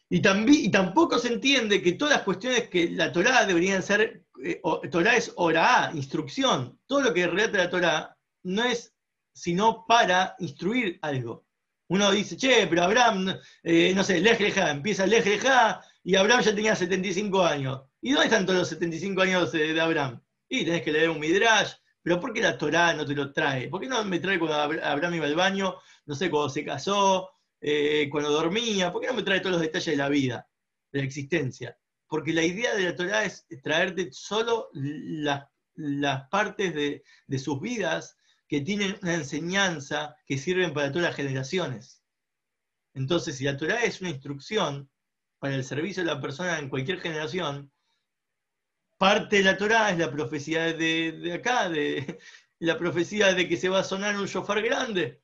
[0.08, 4.60] Y, y tampoco se entiende que todas las cuestiones que la Torá deberían ser, eh,
[4.90, 6.78] Torah es orá, instrucción.
[6.86, 8.95] Todo lo que relata la Torá no es
[9.36, 11.44] sino para instruir algo.
[11.88, 16.74] Uno dice, che, pero Abraham, eh, no sé, Lejleja, empieza Lejleja y Abraham ya tenía
[16.74, 17.82] 75 años.
[18.00, 20.22] ¿Y dónde están todos los 75 años de Abraham?
[20.48, 23.68] Y tenés que leer un Midrash, pero ¿por qué la Torah no te lo trae?
[23.68, 27.28] ¿Por qué no me trae cuando Abraham iba al baño, no sé, cuando se casó,
[27.60, 28.90] eh, cuando dormía?
[28.90, 30.48] ¿Por qué no me trae todos los detalles de la vida,
[30.92, 31.78] de la existencia?
[32.08, 35.44] Porque la idea de la Torah es traerte solo las,
[36.30, 38.16] partes de, de sus vidas
[38.48, 42.02] que tienen una enseñanza que sirven para todas las generaciones.
[42.94, 44.90] Entonces, si la Torah es una instrucción
[45.38, 47.72] para el servicio de la persona en cualquier generación,
[48.98, 52.18] parte de la Torah es la profecía de, acá, de
[52.58, 55.22] la profecía de que se va a sonar un shofar grande.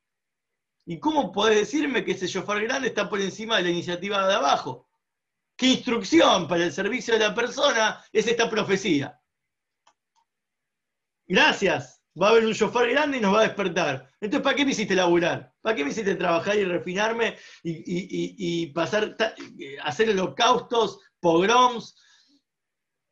[0.84, 4.34] ¿Y cómo podés decirme que ese shofar grande está por encima de la iniciativa de
[4.34, 4.88] abajo?
[5.56, 9.18] ¿Qué instrucción para el servicio de la persona es esta profecía?
[11.26, 14.08] Gracias va a haber un shofar grande y nos va a despertar.
[14.20, 15.54] Entonces, ¿para qué me hiciste laburar?
[15.60, 19.16] ¿Para qué me hiciste trabajar y refinarme y, pasar,
[19.82, 21.96] hacer holocaustos, pogroms?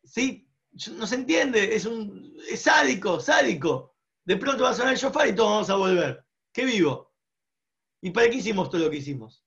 [0.04, 0.46] ¿Sí?
[0.92, 3.96] No se entiende, es, un, es sádico, sádico.
[4.24, 6.24] De pronto va a sonar el shofar y todos vamos a volver.
[6.52, 7.14] ¿Qué vivo?
[8.02, 9.44] ¿Y para qué hicimos todo lo que hicimos?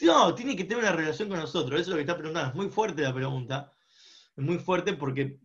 [0.00, 1.80] No, tiene que tener una relación con nosotros.
[1.80, 2.50] Eso es lo que está preguntando.
[2.50, 3.72] Es muy fuerte la pregunta
[4.36, 5.38] muy fuerte porque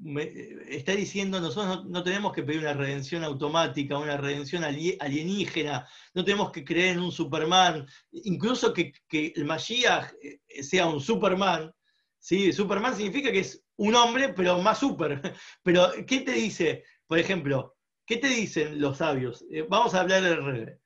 [0.68, 6.52] está diciendo nosotros no, tenemos que pedir una redención automática, una redención alienígena, no tenemos
[6.52, 11.72] que creer en un Superman, incluso que, el Mashiach eh, sea un Superman.
[12.20, 12.54] ¿sí?
[12.54, 15.22] Superman significa que es un hombre, pero más super.
[15.64, 19.44] Pero, ¿qué te dice, por ejemplo, qué te dicen los sabios?
[19.52, 20.80] Eh, vamos a hablar del Rebe.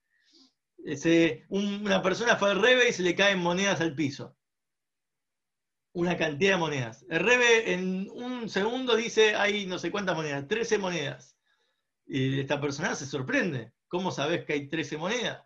[1.50, 4.39] una persona fue al Rebe y se le caen monedas al piso
[5.94, 7.06] una cantidad de monedas.
[7.10, 11.38] El Rebe en un segundo dice, hay no sé cuántas monedas, 13 monedas.
[12.06, 13.74] Y esta persona se sorprende.
[13.88, 15.44] ¿Cómo sabes que hay 13 monedas?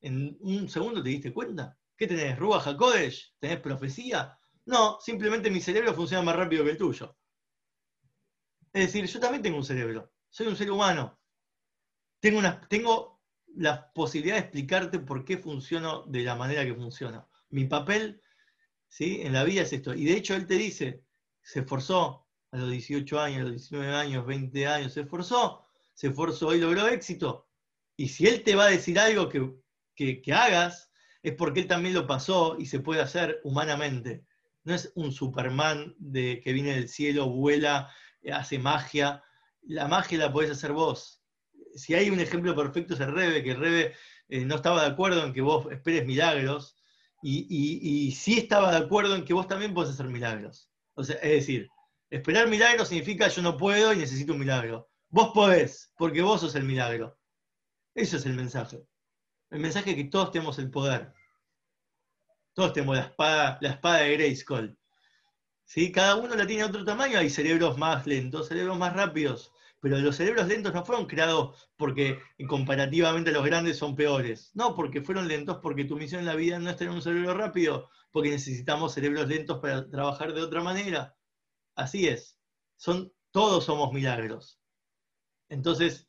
[0.00, 1.78] ¿En un segundo te diste cuenta?
[1.96, 2.38] ¿Qué tenés?
[2.38, 3.34] ¿Ruba Hakodesh?
[3.38, 4.36] ¿Tenés profecía?
[4.64, 7.16] No, simplemente mi cerebro funciona más rápido que el tuyo.
[8.72, 10.12] Es decir, yo también tengo un cerebro.
[10.30, 11.18] Soy un ser humano.
[12.20, 13.22] Tengo, tengo
[13.56, 17.28] la posibilidad de explicarte por qué funciono de la manera que funciono.
[17.50, 18.22] Mi papel
[18.98, 19.94] en la vida es esto.
[19.94, 21.02] Y de hecho él te dice,
[21.42, 26.08] se esforzó a los 18 años, a los 19 años, 20 años, se esforzó, se
[26.08, 27.48] esforzó y logró éxito.
[27.96, 30.90] Y si él te va a decir algo que, hagas,
[31.22, 34.24] es porque él también lo pasó y se puede hacer humanamente.
[34.64, 37.90] No es un Superman de, que viene del cielo, vuela,
[38.32, 39.22] hace magia.
[39.62, 41.22] La magia la podés hacer vos.
[41.74, 43.94] Si hay un ejemplo perfecto es el Rebe, que el Rebe
[44.28, 46.76] eh, no estaba de acuerdo en que vos esperes milagros,
[47.22, 50.68] y, sí estaba de acuerdo en que vos también podés hacer milagros.
[50.94, 51.70] O sea, es decir,
[52.10, 54.90] esperar milagros significa yo no puedo y necesito un milagro.
[55.08, 57.18] Vos podés, porque vos sos el milagro.
[57.94, 58.82] Eso es el mensaje.
[59.50, 61.12] El mensaje es que todos tenemos el poder.
[62.54, 64.78] Todos tenemos la espada, la espada de Grayskull.
[65.64, 65.92] ¿Sí?
[65.92, 69.52] Cada uno la tiene a otro tamaño, hay cerebros más lentos, cerebros más rápidos
[69.82, 74.52] pero los cerebros lentos no fueron creados porque comparativamente los grandes son peores.
[74.54, 77.34] No, porque fueron lentos porque tu misión en la vida no es tener un cerebro
[77.34, 81.16] rápido, porque necesitamos cerebros lentos para trabajar de otra manera.
[81.74, 82.38] Así es.
[82.76, 84.60] Son, todos somos milagros.
[85.48, 86.08] Entonces,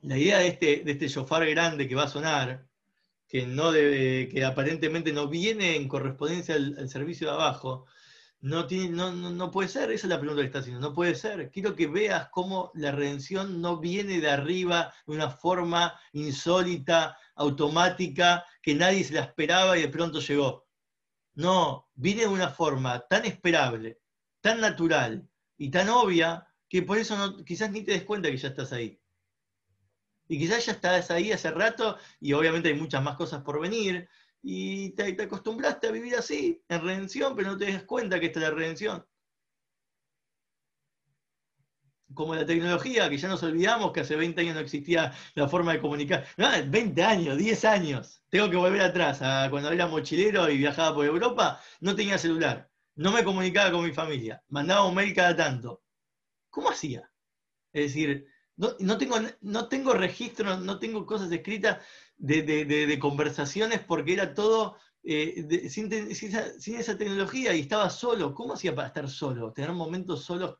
[0.00, 2.66] la idea de este, de este shofar grande que va a sonar,
[3.28, 7.84] que, no debe, que aparentemente no viene en correspondencia al servicio de abajo,
[8.40, 11.14] no, tiene, no, no, puede ser, esa es la pregunta que está haciendo, no puede
[11.14, 11.50] ser.
[11.50, 18.44] Quiero que veas cómo la redención no viene de arriba de una forma insólita, automática,
[18.62, 20.66] que nadie se la esperaba y de pronto llegó.
[21.34, 24.00] No, viene de una forma tan esperable,
[24.40, 28.36] tan natural y tan obvia que por eso no, quizás ni te des cuenta que
[28.36, 29.00] ya estás ahí.
[30.28, 34.08] Y quizás ya estás ahí hace rato y obviamente hay muchas más cosas por venir,
[34.42, 38.40] y te, acostumbraste a vivir así, en redención, pero no te das cuenta que esta
[38.40, 39.06] es la redención.
[42.14, 45.72] Como la tecnología, que ya nos olvidamos que hace 20 años no existía la forma
[45.72, 46.26] de comunicar.
[46.36, 48.22] 20 años, 10 años.
[48.30, 49.20] Tengo que volver atrás.
[49.20, 52.70] A cuando era mochilero y viajaba por Europa, no tenía celular.
[52.94, 54.42] No me comunicaba con mi familia.
[54.48, 55.82] Mandaba un mail cada tanto.
[56.50, 57.10] ¿Cómo hacía?
[57.72, 61.78] Es decir, no, tengo, no tengo registro, no tengo cosas escritas
[62.18, 68.34] de, conversaciones porque era todo eh, sin, esa, tecnología y estaba solo.
[68.34, 69.52] ¿Cómo hacía para estar solo?
[69.52, 70.58] Tener momentos solos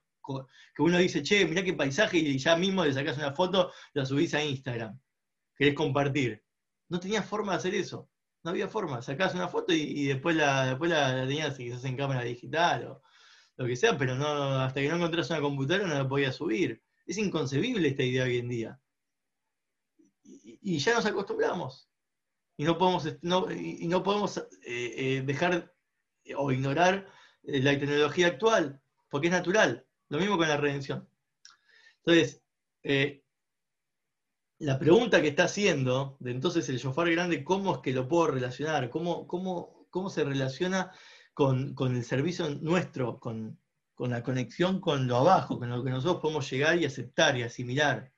[0.74, 4.04] que uno dice, che, mirá qué paisaje y ya mismo le sacás una foto, la
[4.04, 4.98] subís a Instagram.
[5.56, 6.44] Querés compartir.
[6.88, 8.10] No tenía forma de hacer eso.
[8.44, 9.02] No había forma.
[9.02, 13.02] Sacás una foto y, después, la, después la, tenías quizás en cámara digital o
[13.56, 16.82] lo que sea, pero no, hasta que no encontrás una computadora no la podías subir.
[17.06, 18.80] Es inconcebible esta idea hoy en día
[20.60, 21.88] y ya nos acostumbramos.
[22.56, 23.06] Y no podemos,
[23.50, 24.42] y no podemos
[25.24, 25.72] dejar
[26.36, 27.06] o ignorar
[27.42, 29.86] la tecnología actual, porque es natural.
[30.08, 31.08] Lo mismo con la redención.
[32.04, 32.42] Entonces,
[34.58, 38.28] la pregunta que está haciendo de entonces el shofar grande, ¿cómo es que lo puedo
[38.28, 38.90] relacionar?
[38.90, 40.92] ¿Cómo, cómo, cómo se relaciona
[41.32, 43.60] con, el servicio nuestro, con,
[43.98, 48.12] la conexión con lo abajo, con lo que nosotros podemos llegar y aceptar y asimilar?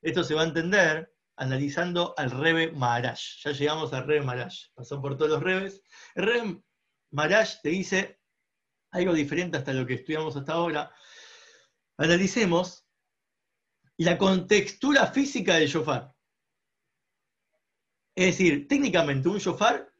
[0.00, 3.18] Esto se va a entender analizando al Rebe Maharaj.
[3.44, 4.54] Ya llegamos al Rebe Maharaj.
[4.74, 5.82] Pasó por todos los Rebes.
[6.14, 6.62] El Rebe
[7.10, 8.20] Maharaj te dice
[8.90, 10.92] algo diferente hasta lo que estudiamos hasta ahora.
[11.96, 12.86] Analicemos
[13.98, 16.14] la contextura física del shofar.
[18.14, 19.92] Es decir, técnicamente un shofar,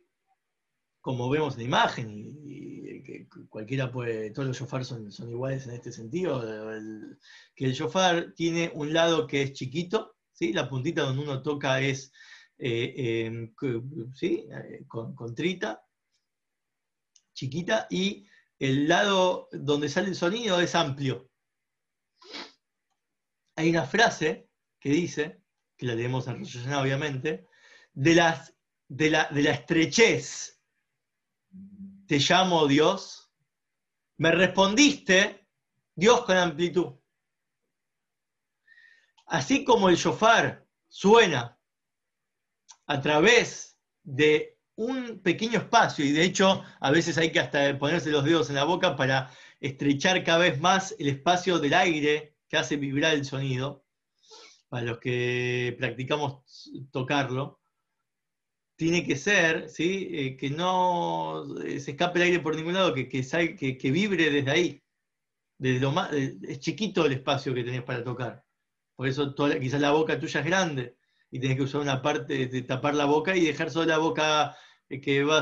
[1.01, 2.11] como vemos en la imagen,
[2.45, 6.43] y, que cualquiera puede, todos los shofar son, iguales en este sentido,
[7.55, 10.53] que el shofar tiene un lado que es chiquito, ¿sí?
[10.53, 12.13] la puntita donde uno toca es
[12.59, 13.55] eh, em,
[14.23, 15.83] eh, con, trita,
[17.35, 18.27] chiquita, y
[18.59, 21.29] el lado donde sale el sonido es amplio
[23.59, 24.49] hay una frase
[24.79, 25.43] que dice,
[25.77, 26.41] que la leemos en
[26.75, 27.49] obviamente,
[27.93, 28.55] de, las,
[28.87, 30.63] de, la, de la estrechez,
[32.07, 33.33] te llamo Dios,
[34.19, 35.49] me respondiste
[35.93, 36.95] Dios con amplitud.
[39.29, 41.59] Así como el shofar suena
[42.87, 48.11] a través de un pequeño espacio, y de hecho a veces hay que hasta ponerse
[48.11, 52.57] los dedos en la boca para estrechar cada vez más el espacio del aire que
[52.57, 53.85] hace vibrar el sonido,
[54.69, 57.61] para los que practicamos tocarlo,
[58.77, 60.09] tiene que ser ¿sí?
[60.13, 64.51] Eh, que no eh, se escape el aire por ningún lado, que, que, vibre desde
[64.51, 64.83] ahí.
[65.93, 68.48] Más, es chiquito el espacio que tenés para tocar.
[68.99, 70.97] Por eso quizás la boca tuya es grande
[71.31, 74.57] y tenés que usar una parte de tapar la boca y dejar solo la boca
[74.89, 75.41] eh, que va,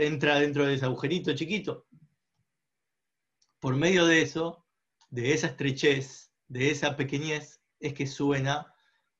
[0.00, 1.86] entra dentro de ese agujerito chiquito.
[3.60, 4.64] Por medio de eso,
[5.10, 8.72] de esa estrechez, de esa pequeñez, es que suena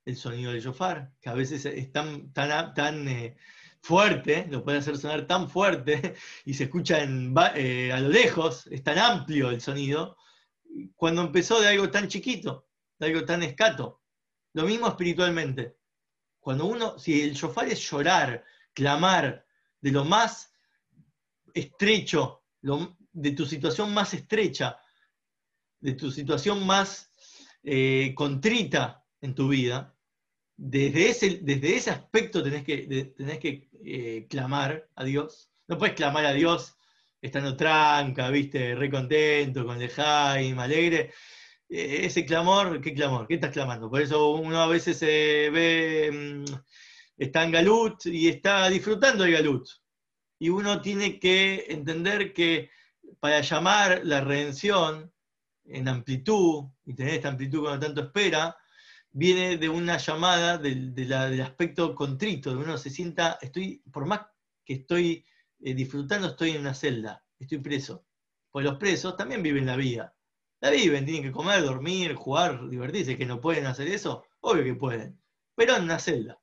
[0.07, 3.37] el sonido del shofar, que a veces es tan, tan, tan eh,
[3.83, 6.15] fuerte, lo puede hacer sonar tan fuerte
[6.47, 6.97] y se escucha
[7.57, 10.17] eh, a lo lejos, es tan amplio el sonido,
[10.97, 14.03] cuando empezó de algo tan chiquito, de algo tan escato.
[14.55, 15.79] Lo mismo espiritualmente.
[16.41, 19.45] Cuando uno, si el shofar es llorar, clamar
[19.81, 20.53] de lo más
[21.53, 24.79] estrecho, de tu situación más estrecha,
[25.81, 27.11] de tu situación más
[27.63, 29.95] eh, contrita en tu vida,
[30.57, 35.51] desde ese, desde ese aspecto tenés que, tenés que eh, clamar a Dios.
[35.69, 36.78] No puedes clamar a Dios
[37.21, 41.13] estando tranca, viste, re contento, con lejaim, alegre.
[41.69, 43.27] Eh, ese clamor, ¿qué clamor?
[43.27, 43.91] ¿Qué estás clamando?
[43.91, 46.55] Por eso uno a veces se ve, mm,
[47.19, 49.69] está en Galut y está disfrutando de Galut.
[50.39, 52.71] Y uno tiene que entender que
[53.21, 55.13] para llamar la redención,
[55.65, 58.57] en amplitud, y tener esta amplitud cuando tanto espera,
[59.11, 64.21] viene de una llamada del, aspecto contrito, de uno se sienta, estoy, por más
[64.65, 65.25] que estoy
[65.61, 68.05] eh, disfrutando, estoy en una celda, estoy preso.
[68.51, 70.15] Pues los presos también viven la vida.
[70.61, 74.75] La viven, tienen que comer, dormir, jugar, divertirse, que no pueden hacer eso, obvio que
[74.75, 75.21] pueden,
[75.55, 76.41] pero en una celda.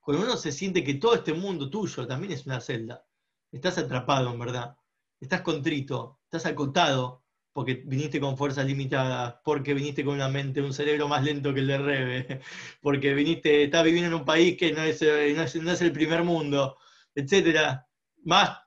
[0.00, 3.04] Cuando uno se siente que todo este mundo tuyo también es una celda,
[3.50, 4.76] estás atrapado en verdad,
[5.20, 10.72] estás contrito, estás acotado, porque viniste con fuerzas limitadas, porque viniste con una mente, un
[10.72, 12.40] cerebro más lento que el de Rebe,
[12.80, 16.22] porque viniste, estás viviendo en un país que no es, eh, no es, el primer
[16.22, 16.76] mundo,
[17.16, 17.87] etcétera.
[18.24, 18.58] Más,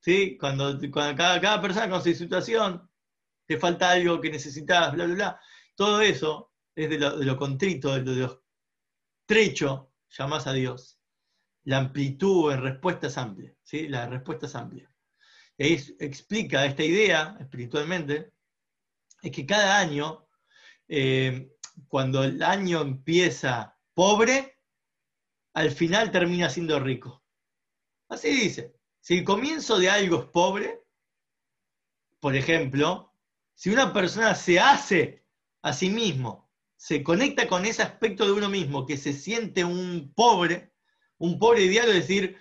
[0.00, 0.36] ¿sí?
[0.38, 2.88] Cuando, cuando cada, cada, persona con su situación,
[3.46, 5.40] te falta algo que necesitas, bla, bla, bla.
[5.74, 8.44] Todo eso es de lo, de lo contrito, de lo,
[9.20, 10.98] estrecho, llamás a Dios.
[11.64, 13.88] La amplitud en respuesta es amplia, ¿sí?
[13.88, 14.92] La respuesta es amplia
[15.58, 18.32] explica esta idea espiritualmente,
[19.22, 20.26] es que cada año,
[20.88, 21.52] eh,
[21.88, 24.58] cuando el año empieza pobre,
[25.54, 27.21] al final termina siendo rico.
[28.12, 28.74] Así dice.
[29.00, 30.84] Si el comienzo de algo es pobre,
[32.20, 33.10] por ejemplo,
[33.54, 35.24] si una persona se hace
[35.62, 40.12] a sí mismo, se conecta con ese aspecto de uno mismo, que se siente un
[40.14, 40.74] pobre,
[41.18, 42.36] un pobre ideal, es decir,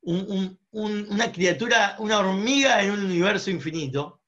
[0.00, 4.22] una criatura, una hormiga en un universo infinito,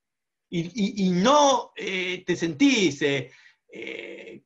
[0.50, 3.30] y, no eh, te sentís, eh,
[3.72, 4.42] eh,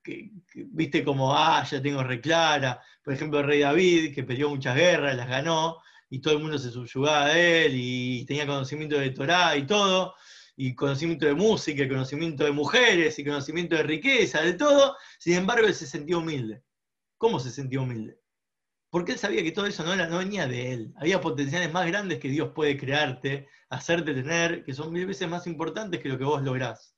[0.55, 5.17] viste como, ah, ya tengo reclara, por ejemplo, el rey David, que peleó muchas guerras,
[5.17, 5.79] las ganó,
[6.13, 10.15] y todo el mundo se subyugaba a él, y tenía conocimiento de Torah y todo,
[10.55, 14.95] y conocimiento de música, y conocimiento de mujeres, y conocimiento de riqueza, de todo.
[15.19, 16.63] Sin embargo, él se sentía humilde.
[17.17, 18.21] ¿Cómo se sentía humilde?
[18.91, 20.93] Porque él sabía que todo eso no, era, no venía de él.
[20.97, 25.47] Había potenciales más grandes que Dios puede crearte, hacerte tener, que son mil veces más
[25.47, 26.95] importantes que lo que vos lográs.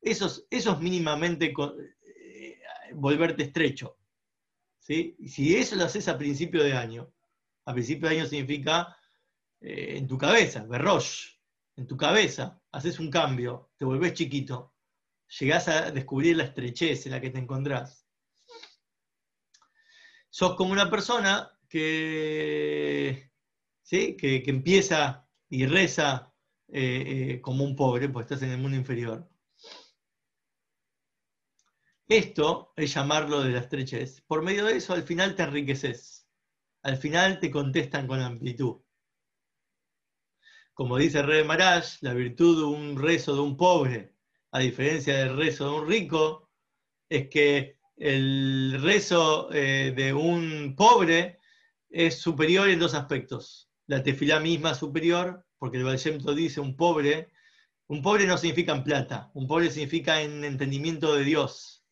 [0.00, 2.58] Eso es mínimamente eh,
[2.94, 3.98] volverte estrecho.
[4.78, 5.16] ¿sí?
[5.26, 7.12] Si eso lo haces a principio de año,
[7.64, 8.96] a principio de año significa
[9.60, 11.34] eh, en tu cabeza, berrosh,
[11.76, 14.74] en tu cabeza, haces un cambio, te volvés chiquito,
[15.38, 18.06] llegás a descubrir la estrechez en la que te encontrás.
[20.30, 23.30] Sos como una persona que,
[23.82, 24.16] ¿sí?
[24.16, 26.34] que, empieza y reza
[26.68, 29.28] eh, como un pobre, pues estás en el mundo inferior.
[32.08, 34.20] Esto es llamarlo de la estrechez.
[34.26, 36.23] Por medio de eso, al final te enriqueces.
[36.84, 38.76] Al final te contestan con amplitud.
[40.74, 44.12] Como dice Rey Maraj, la virtud de un rezo de un pobre,
[44.50, 46.50] a diferencia del rezo de un rico,
[47.08, 51.38] es que el rezo eh, de un pobre
[51.88, 53.70] es superior en dos aspectos.
[53.86, 57.30] La tefilá misma es superior, porque el Valshemto dice un pobre,
[57.86, 61.82] un pobre no significa en plata, un pobre significa en entendimiento de Dios,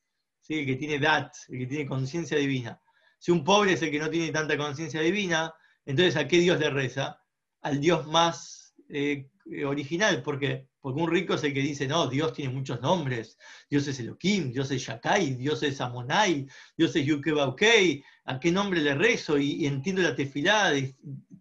[0.49, 2.82] el que tiene dat, el que tiene conciencia divina.
[3.23, 5.55] Si un pobre es el que no tiene tanta conciencia divina,
[5.85, 7.23] entonces ¿a qué Dios le reza?
[7.61, 9.31] Al Dios más eh,
[9.65, 13.39] original, porque porque un rico es el que dice, no, Dios tiene muchos nombres.
[13.71, 18.05] Dios es Elohim, Dios es Shakai, Dios es Amonai, Dios es Yukebaukei.
[18.25, 19.39] ¿A qué nombre le rezo?
[19.39, 20.73] Y, entiendo la tefilá,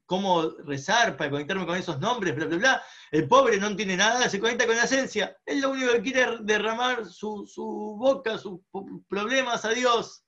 [0.06, 2.84] cómo rezar para conectarme con esos nombres, bla, bla, bla.
[3.10, 5.36] El pobre no tiene nada, se conecta con la esencia.
[5.44, 8.60] Él lo único que quiere es derramar su, boca, sus
[9.08, 10.24] problemas a Dios.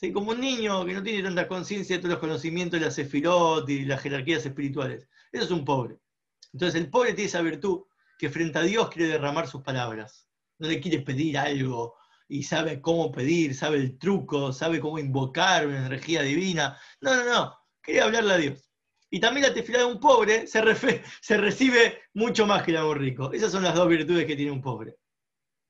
[0.00, 2.94] Sí, como un niño que no tiene tanta conciencia de todos los conocimientos de las
[2.94, 5.08] sefirot y las jerarquías espirituales.
[5.32, 5.98] Eso es un pobre.
[6.52, 7.82] Entonces el pobre tiene esa virtud
[8.16, 10.28] que frente a Dios quiere derramar sus palabras.
[10.58, 11.96] No le quiere pedir algo
[12.28, 16.78] y sabe cómo pedir, sabe el truco, sabe cómo invocar una energía divina.
[17.00, 17.58] No, no, no.
[17.80, 18.70] Quiere hablarle a Dios.
[19.10, 20.62] Y también la tefilá de un pobre se,
[21.20, 23.32] se recibe mucho más que la de un rico.
[23.32, 24.94] Esas son las dos virtudes que tiene un pobre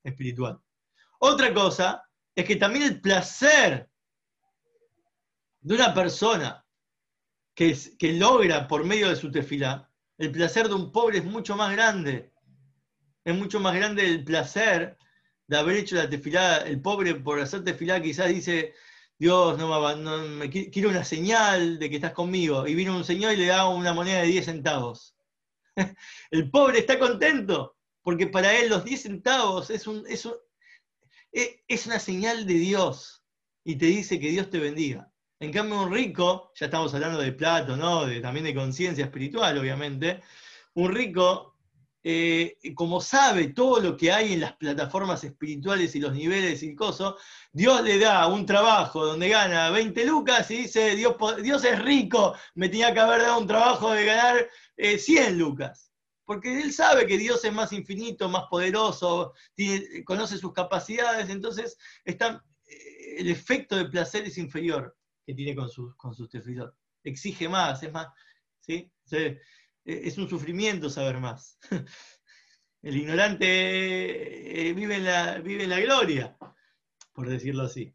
[0.05, 0.61] espiritual.
[1.18, 2.05] Otra cosa
[2.35, 3.89] es que también el placer
[5.61, 6.64] de una persona
[7.54, 11.56] que, que logra por medio de su tefilá, el placer de un pobre es mucho
[11.56, 12.32] más grande
[13.28, 14.96] es mucho más grande el placer
[15.46, 16.59] de haber hecho la tefilá.
[16.59, 18.74] El pobre por hacer tefilá quizás dice,
[19.18, 19.68] Dios, no
[20.28, 22.66] me, quiero una señal de que estás conmigo.
[22.66, 25.14] Y vino un señor y le da una moneda de 10 centavos.
[26.30, 30.26] el pobre está contento, porque para él los 10 centavos es, es,
[31.32, 33.22] e, es una señal de Dios
[33.62, 35.12] y te dice que Dios te bendiga.
[35.41, 38.07] En cambio, un rico, ya estamos hablando de plato, ¿no?
[38.20, 40.20] También de conciencia espiritual, obviamente.
[40.74, 41.59] Un rico
[42.11, 46.74] eh, como sabe todo lo que hay en las plataformas espirituales y los niveles y
[46.74, 47.14] cosas,
[47.53, 52.34] Dios le da un trabajo donde gana 20 lucas y dice, Dios, Dios es rico,
[52.55, 55.93] me tenía que haber dado un trabajo de ganar 100 eh, lucas.
[56.24, 59.32] Porque él sabe que Dios es más infinito, más poderoso,
[60.05, 64.97] conoce sus capacidades, entonces está, eh, el efecto de placer es inferior
[65.29, 66.31] que tiene con sus con sus
[67.05, 68.09] Exige más, es más,
[68.61, 68.91] ¿sí?
[69.12, 69.39] E-,
[69.85, 71.59] es un sufrimiento saber más.
[72.83, 76.35] El ignorante eh, vive la, vive la gloria,
[77.12, 77.95] por decirlo así.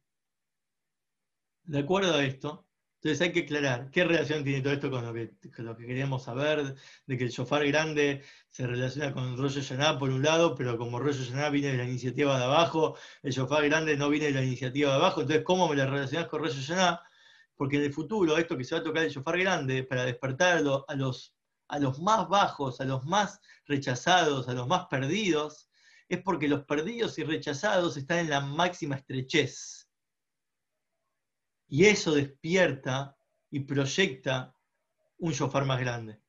[1.63, 2.67] De acuerdo a esto,
[2.97, 6.23] entonces hay que aclarar qué relación tiene todo esto con lo que, lo que queríamos
[6.23, 6.75] saber,
[7.07, 10.99] de que el shofar grande se relaciona con Rosh Hashanah por un lado, pero como
[10.99, 14.43] Rosh Hashanah viene de la iniciativa de abajo, el shofar grande no viene de la
[14.43, 17.01] iniciativa de abajo, entonces ¿cómo me la relacionas con Rosh Hashanah?
[17.63, 20.57] Porque en el futuro, esto que se va a tocar el shofar grande, para despertar
[20.57, 21.33] a los
[21.69, 25.69] a los más bajos, a los más rechazados, a los más perdidos,
[26.09, 29.89] es porque los perdidos y rechazados están en la máxima estrechez.
[31.69, 33.15] Y eso despierta
[33.49, 34.53] y proyecta
[35.19, 36.21] un shofar más grande.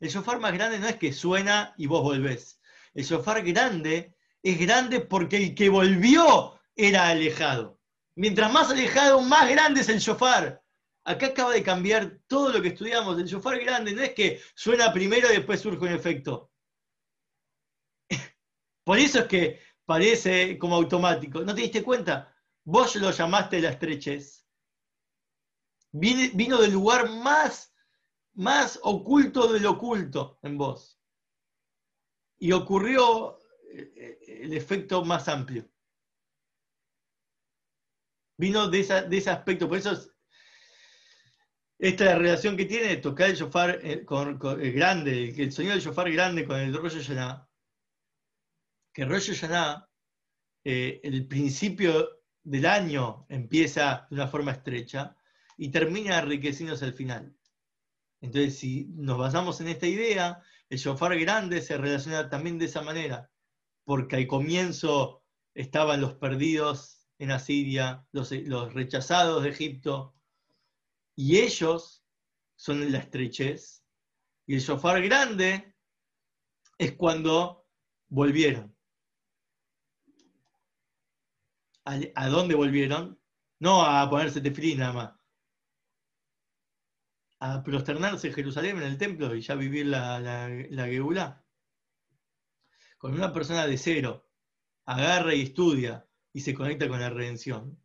[0.00, 2.60] El shofar más grande no es que suena y vos volvés.
[2.92, 7.80] El shofar grande es grande porque el que volvió era alejado.
[8.14, 10.62] Mientras más alejado, más grande es el shofar.
[11.04, 13.18] Acá acaba de cambiar todo lo que estudiamos.
[13.18, 16.52] El shofar grande no es que suena primero y después surge un efecto.
[18.84, 21.40] Por eso es que parece como automático.
[21.40, 22.32] ¿No te diste cuenta?
[22.64, 24.46] Vos lo llamaste la estrechez.
[25.90, 27.74] Vino, del lugar más,
[28.34, 30.98] más oculto del oculto en vos.
[32.38, 33.38] Y ocurrió
[33.70, 35.71] eh, eh, el efecto más amplio.
[38.36, 39.68] Vino de, de ese aspecto.
[39.68, 39.96] Por eso
[41.82, 45.74] esta es la relación que tiene tocar el shofar eh, con, el grande, el, sonido
[45.74, 47.48] del shofar grande con el Rosh Hashanah.
[48.94, 49.88] Que Rosh Hashanah,
[50.62, 55.16] eh, el principio del año empieza de una forma estrecha
[55.56, 57.34] y termina enriqueciéndose al final.
[58.20, 62.82] Entonces, si nos basamos en esta idea, el shofar grande se relaciona también de esa
[62.82, 63.28] manera,
[63.82, 68.30] porque al comienzo estaban los perdidos en Asiria, los,
[68.74, 70.16] rechazados de Egipto,
[71.14, 72.04] y ellos
[72.56, 73.84] son la estrechez,
[74.44, 75.76] y el shofar grande
[76.78, 77.68] es cuando
[78.08, 78.76] volvieron.
[81.84, 83.20] ¿A, dónde volvieron?
[83.60, 85.14] No a ponerse tefilín nada más.
[87.38, 91.44] A prosternarse en Jerusalén, en el templo, y ya vivir la, la.
[92.98, 94.28] Cuando una persona de cero
[94.86, 97.78] agarra y estudia y se conecta con la redención,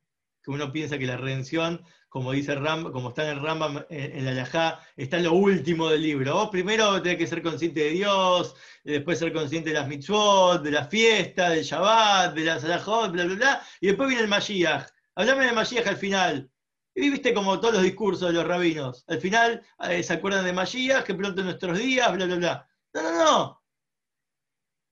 [0.44, 1.86] que uno piensa que la redención
[2.18, 5.90] como dice Ram, como está en el Rambam en, la Yajá, está en lo último
[5.90, 6.34] del libro.
[6.34, 10.72] Vos primero tenés que ser consciente de Dios, después ser consciente de las mitzvot, de
[10.72, 14.88] las fiestas, del Shabbat, de las alajot, bla, bla, bla, y después viene el Mashiach.
[15.16, 16.50] Hablame del Mashiach al final.
[16.96, 19.04] Y viste como todos los discursos de los rabinos.
[19.08, 22.70] Al final eh, se acuerdan de Mashiach, que pronto en nuestros días, bla, bla, bla.
[22.94, 23.64] No, no, no.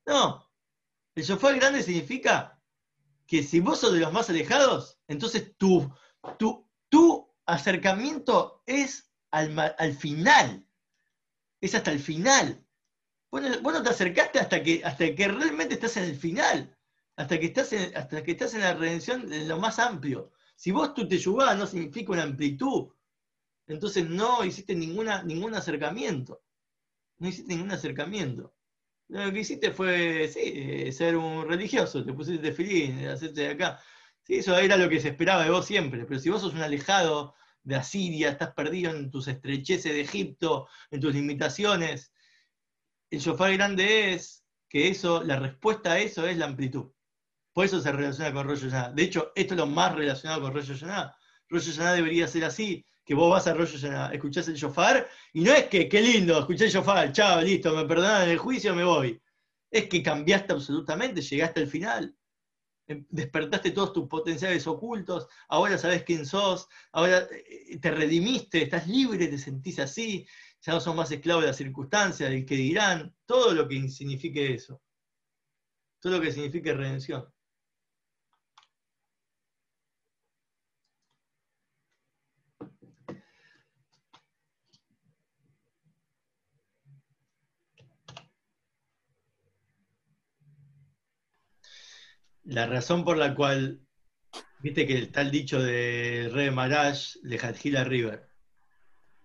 [0.06, 0.52] No.
[1.16, 2.55] El sofá grande significa
[3.28, 5.92] que si vos sos de los más alejados, entonces tú,
[6.38, 6.66] tú
[6.96, 10.66] tu acercamiento es al, final,
[11.60, 12.66] es hasta el final.
[13.30, 16.78] Vos no, te acercaste hasta que, hasta que realmente estás en el final,
[17.18, 20.32] hasta que estás en, hasta que estás en la redención de lo más amplio.
[20.56, 22.94] Si vos tú te yugás no significa una amplitud,
[23.68, 26.42] entonces no hiciste ninguna, ningún acercamiento.
[27.18, 28.55] No hiciste ningún acercamiento.
[29.08, 33.80] Lo que hiciste fue, sí, eh, ser un religioso, te pusiste feliz, hacerte de acá.
[34.24, 36.62] Sí, eso era lo que se esperaba de vos siempre, pero si vos sos un
[36.62, 42.12] alejado de Asiria, estás perdido en tus estrecheces de Egipto, en tus limitaciones,
[43.12, 46.92] el shofar grande es que eso, la respuesta a eso es la amplitud.
[47.54, 48.92] Por eso se relaciona con Rosh Hashanah.
[48.92, 51.16] De hecho, esto es lo más relacionado con Rosh Hashanah.
[51.50, 55.42] Rosh Hashanah debería ser así, que vos vas a Rosh Hashanah, escuchás el shofar, y
[55.42, 58.84] no es que, qué lindo, escuché el shofar, chao, listo, me perdonan el juicio, me
[58.84, 59.22] voy.
[59.70, 62.16] Es que cambiaste absolutamente, llegaste al final.
[62.88, 68.88] Em, despertaste todos tus potenciales ocultos, ahora sabes quién sos, ahora eh, te redimiste, estás
[68.88, 70.28] libre, te sentís así,
[70.62, 74.54] ya no sos más esclavo de las circunstancias, del que dirán, todo lo que signifique
[74.54, 74.82] eso,
[76.00, 77.26] todo lo que signifique redención.
[92.46, 93.82] La razón por la cual,
[94.60, 98.30] viste que está el dicho de Re Maraj, de Hadjila River,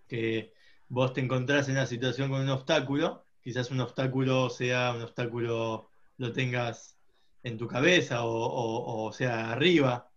[0.07, 0.53] que
[0.89, 5.91] vos te encontrás en una situación con un obstáculo, quizás un obstáculo sea un obstáculo,
[6.17, 6.97] lo tengas
[7.43, 10.09] en tu cabeza o, sea arriba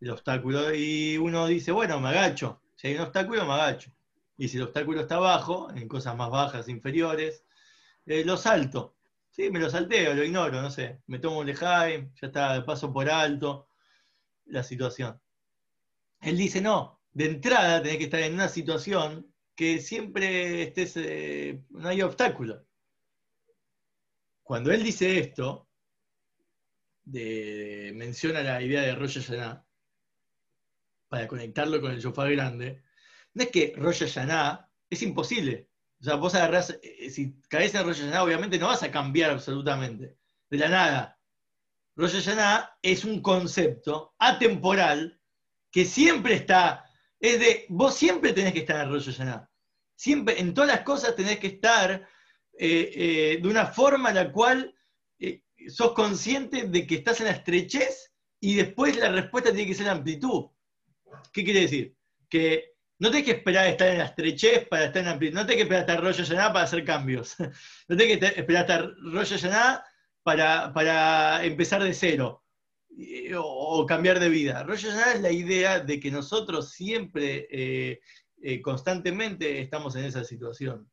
[0.00, 3.90] el obstáculo, y uno dice, bueno, me agacho, si hay un obstáculo, me agacho.
[4.36, 7.44] Y si el obstáculo está abajo, en cosas más bajas, inferiores,
[8.06, 8.94] eh, lo salto.
[9.32, 11.00] Sí, me lo salteo, lo ignoro, no sé.
[11.06, 13.68] Me tomo un lejaim, ya está, paso por alto
[14.44, 15.18] la situación.
[16.20, 21.62] Él dice, no, de entrada tenés que estar en una situación que siempre estés, eh,
[21.70, 22.66] no hay obstáculo.
[24.42, 25.66] Cuando él dice esto,
[27.04, 29.64] menciona la idea de Rosh Hashanah,
[31.08, 32.82] para conectarlo con el sofá grande,
[33.32, 35.71] no es que Rosh Hashanah es imposible.
[36.02, 39.30] O sea, vos agarrás, eh, si caes en Rosh Hashanah, obviamente no vas a cambiar
[39.30, 40.18] absolutamente,
[40.50, 41.20] de la nada.
[41.94, 45.20] Rosh Hashanah es un concepto atemporal
[45.70, 46.84] que siempre está,
[47.20, 49.48] es de, vos siempre tenés que estar en Rosh Hashanah.
[49.94, 51.92] Siempre, en todas las cosas tenés que estar
[52.58, 54.74] eh, eh, de una forma en la cual
[55.68, 59.88] sos consciente de que estás en la estrechez y después la respuesta tiene que ser
[59.88, 60.46] amplitud.
[61.32, 61.96] ¿Qué quiere decir?
[62.28, 62.71] Que
[63.02, 65.14] no tenés que esperar a estar en la estrechez para estar en la.
[65.32, 67.34] No tenés que esperar a estar rollo llená para hacer cambios.
[67.88, 69.84] No tenés que esperar a estar rollo llená
[70.22, 72.44] para, para empezar de cero
[73.36, 74.62] o, cambiar de vida.
[74.62, 78.00] Rollo llená es la idea de que nosotros siempre, eh,
[78.40, 80.88] eh, constantemente, estamos en esa situación.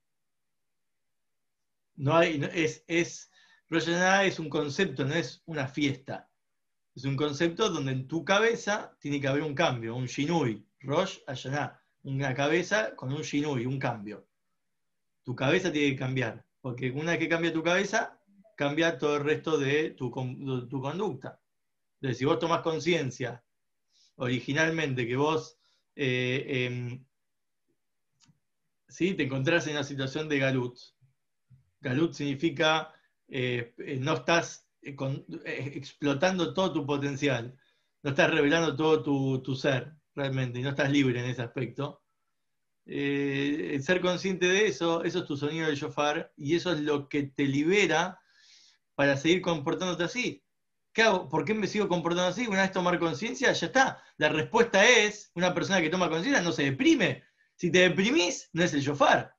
[1.95, 3.29] No hay, es, es,
[3.69, 6.27] es un concepto, no es una fiesta.
[6.95, 11.19] Es un concepto donde en tu cabeza tiene que haber un cambio, un shinui, Rosh
[11.27, 14.27] Hashanah una cabeza con un shinui, un cambio.
[15.23, 18.19] Tu cabeza tiene que cambiar, porque una vez que cambia tu cabeza,
[18.55, 21.39] cambia todo el resto de tu, conducta.
[21.95, 23.43] Entonces, si vos tomás conciencia
[24.15, 25.57] originalmente que vos
[25.95, 27.05] eh, em,
[28.97, 30.77] te encontrás en una situación de galut.
[31.79, 32.93] Galut significa
[33.27, 37.57] eh, no estás explotando todo tu potencial,
[38.03, 42.03] no estás revelando todo tu, ser realmente, y no estás libre en ese aspecto.
[42.85, 47.23] ser consciente de eso, eso es tu sonido de shofar, y eso es lo que
[47.23, 48.19] te libera
[48.95, 50.43] para seguir comportándote así.
[50.93, 51.29] ¿Qué hago?
[51.29, 52.47] ¿Por qué me sigo comportando así?
[52.47, 54.03] Una vez tomar conciencia, ya está.
[54.17, 57.23] La respuesta es, una persona que toma conciencia no se deprime.
[57.55, 59.35] Si te deprimís, no es el shofar.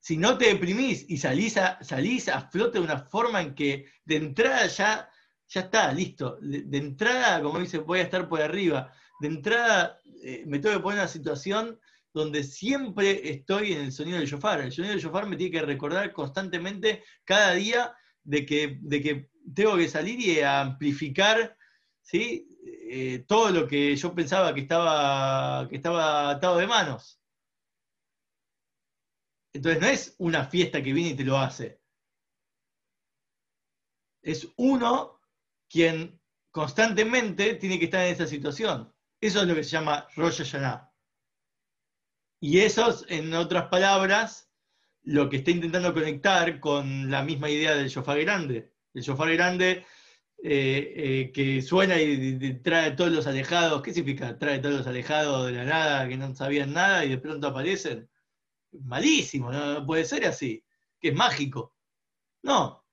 [0.00, 3.86] Si no te deprimís y salís a, salís a flote de una forma en que
[4.04, 5.08] de entrada ya,
[5.48, 6.38] ya está, listo.
[6.40, 8.92] De, entrada, como dice, voy a estar por arriba.
[9.22, 11.78] De entrada eh, me tengo que poner en una situación
[12.12, 14.60] donde siempre estoy en el sonido del shofar.
[14.60, 17.94] El sonido del shofar me tiene que recordar constantemente, cada día,
[18.24, 21.56] de que, de que tengo que salir y amplificar
[22.00, 22.48] ¿sí?
[22.64, 27.20] Eh, todo lo que yo pensaba que estaba, que estaba atado de manos.
[29.54, 31.80] Entonces no es una fiesta que viene y te lo hace.
[34.20, 35.20] Es uno
[35.68, 36.20] quien
[36.50, 38.91] constantemente tiene que estar en esa situación.
[39.22, 40.92] Eso es lo que se llama Rosh Hashanah.
[42.40, 44.50] Y eso es, en otras palabras,
[45.04, 48.72] lo que está intentando conectar con la misma idea del shofar grande.
[48.92, 49.86] El shofar grande
[50.42, 53.80] eh, eh, que suena y, trae todos los alejados.
[53.82, 54.36] ¿Qué significa?
[54.40, 58.10] Trae todos los alejados de la nada, que no sabían nada y de pronto aparecen.
[58.72, 60.64] Malísimo, no, puede ser así.
[61.00, 61.76] Que es mágico.
[62.42, 62.84] No.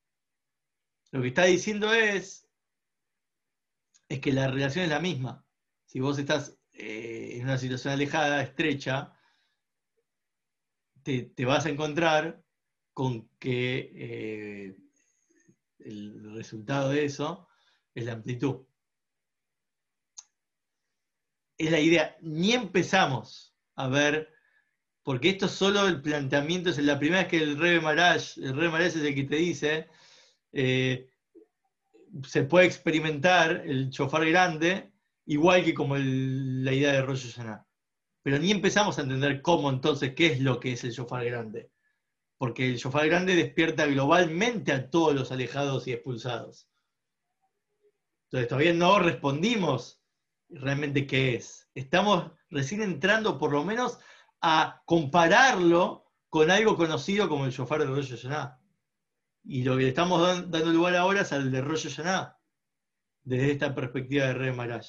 [1.11, 2.47] Lo que está diciendo es,
[4.07, 5.43] es que la relación es la misma.
[5.89, 9.11] Si vos estás eh, en una situación alejada, estrecha,
[11.01, 12.43] te, vas a encontrar
[12.93, 14.77] con que eh,
[15.79, 17.47] el resultado de eso
[17.95, 18.67] es la amplitud.
[21.57, 24.31] Es la idea, ni empezamos a ver,
[25.01, 28.69] porque esto solo el planteamiento, es la primera vez que el Rebe Maraj, el Rebe
[28.69, 29.87] Maraj es el que te dice,
[30.51, 31.09] eh,
[32.27, 34.88] se puede experimentar el chofar grande,
[35.29, 37.65] igual que como la idea de Rosh Hashanah
[38.21, 41.71] pero ni empezamos a entender cómo entonces, qué es lo que es el shofar grande.
[42.37, 46.69] Porque el shofar grande despierta globalmente a todos los alejados y expulsados.
[48.25, 50.01] Entonces todavía no respondimos
[50.49, 51.69] realmente qué es.
[51.73, 53.99] Estamos recién entrando por lo menos
[54.41, 58.59] a compararlo con algo conocido como el shofar de Rosh Hashanah.
[59.43, 62.37] Y lo que le estamos dando lugar ahora es al de Rosh Hashanah,
[63.23, 64.85] desde esta perspectiva de Re Maraj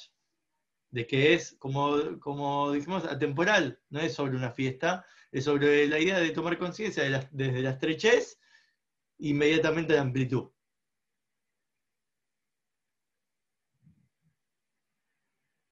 [0.91, 5.99] de que es, como, como dijimos, atemporal, no es sobre una fiesta, es sobre la
[5.99, 8.39] idea de tomar conciencia desde la estrechez
[9.17, 10.49] inmediatamente a la amplitud.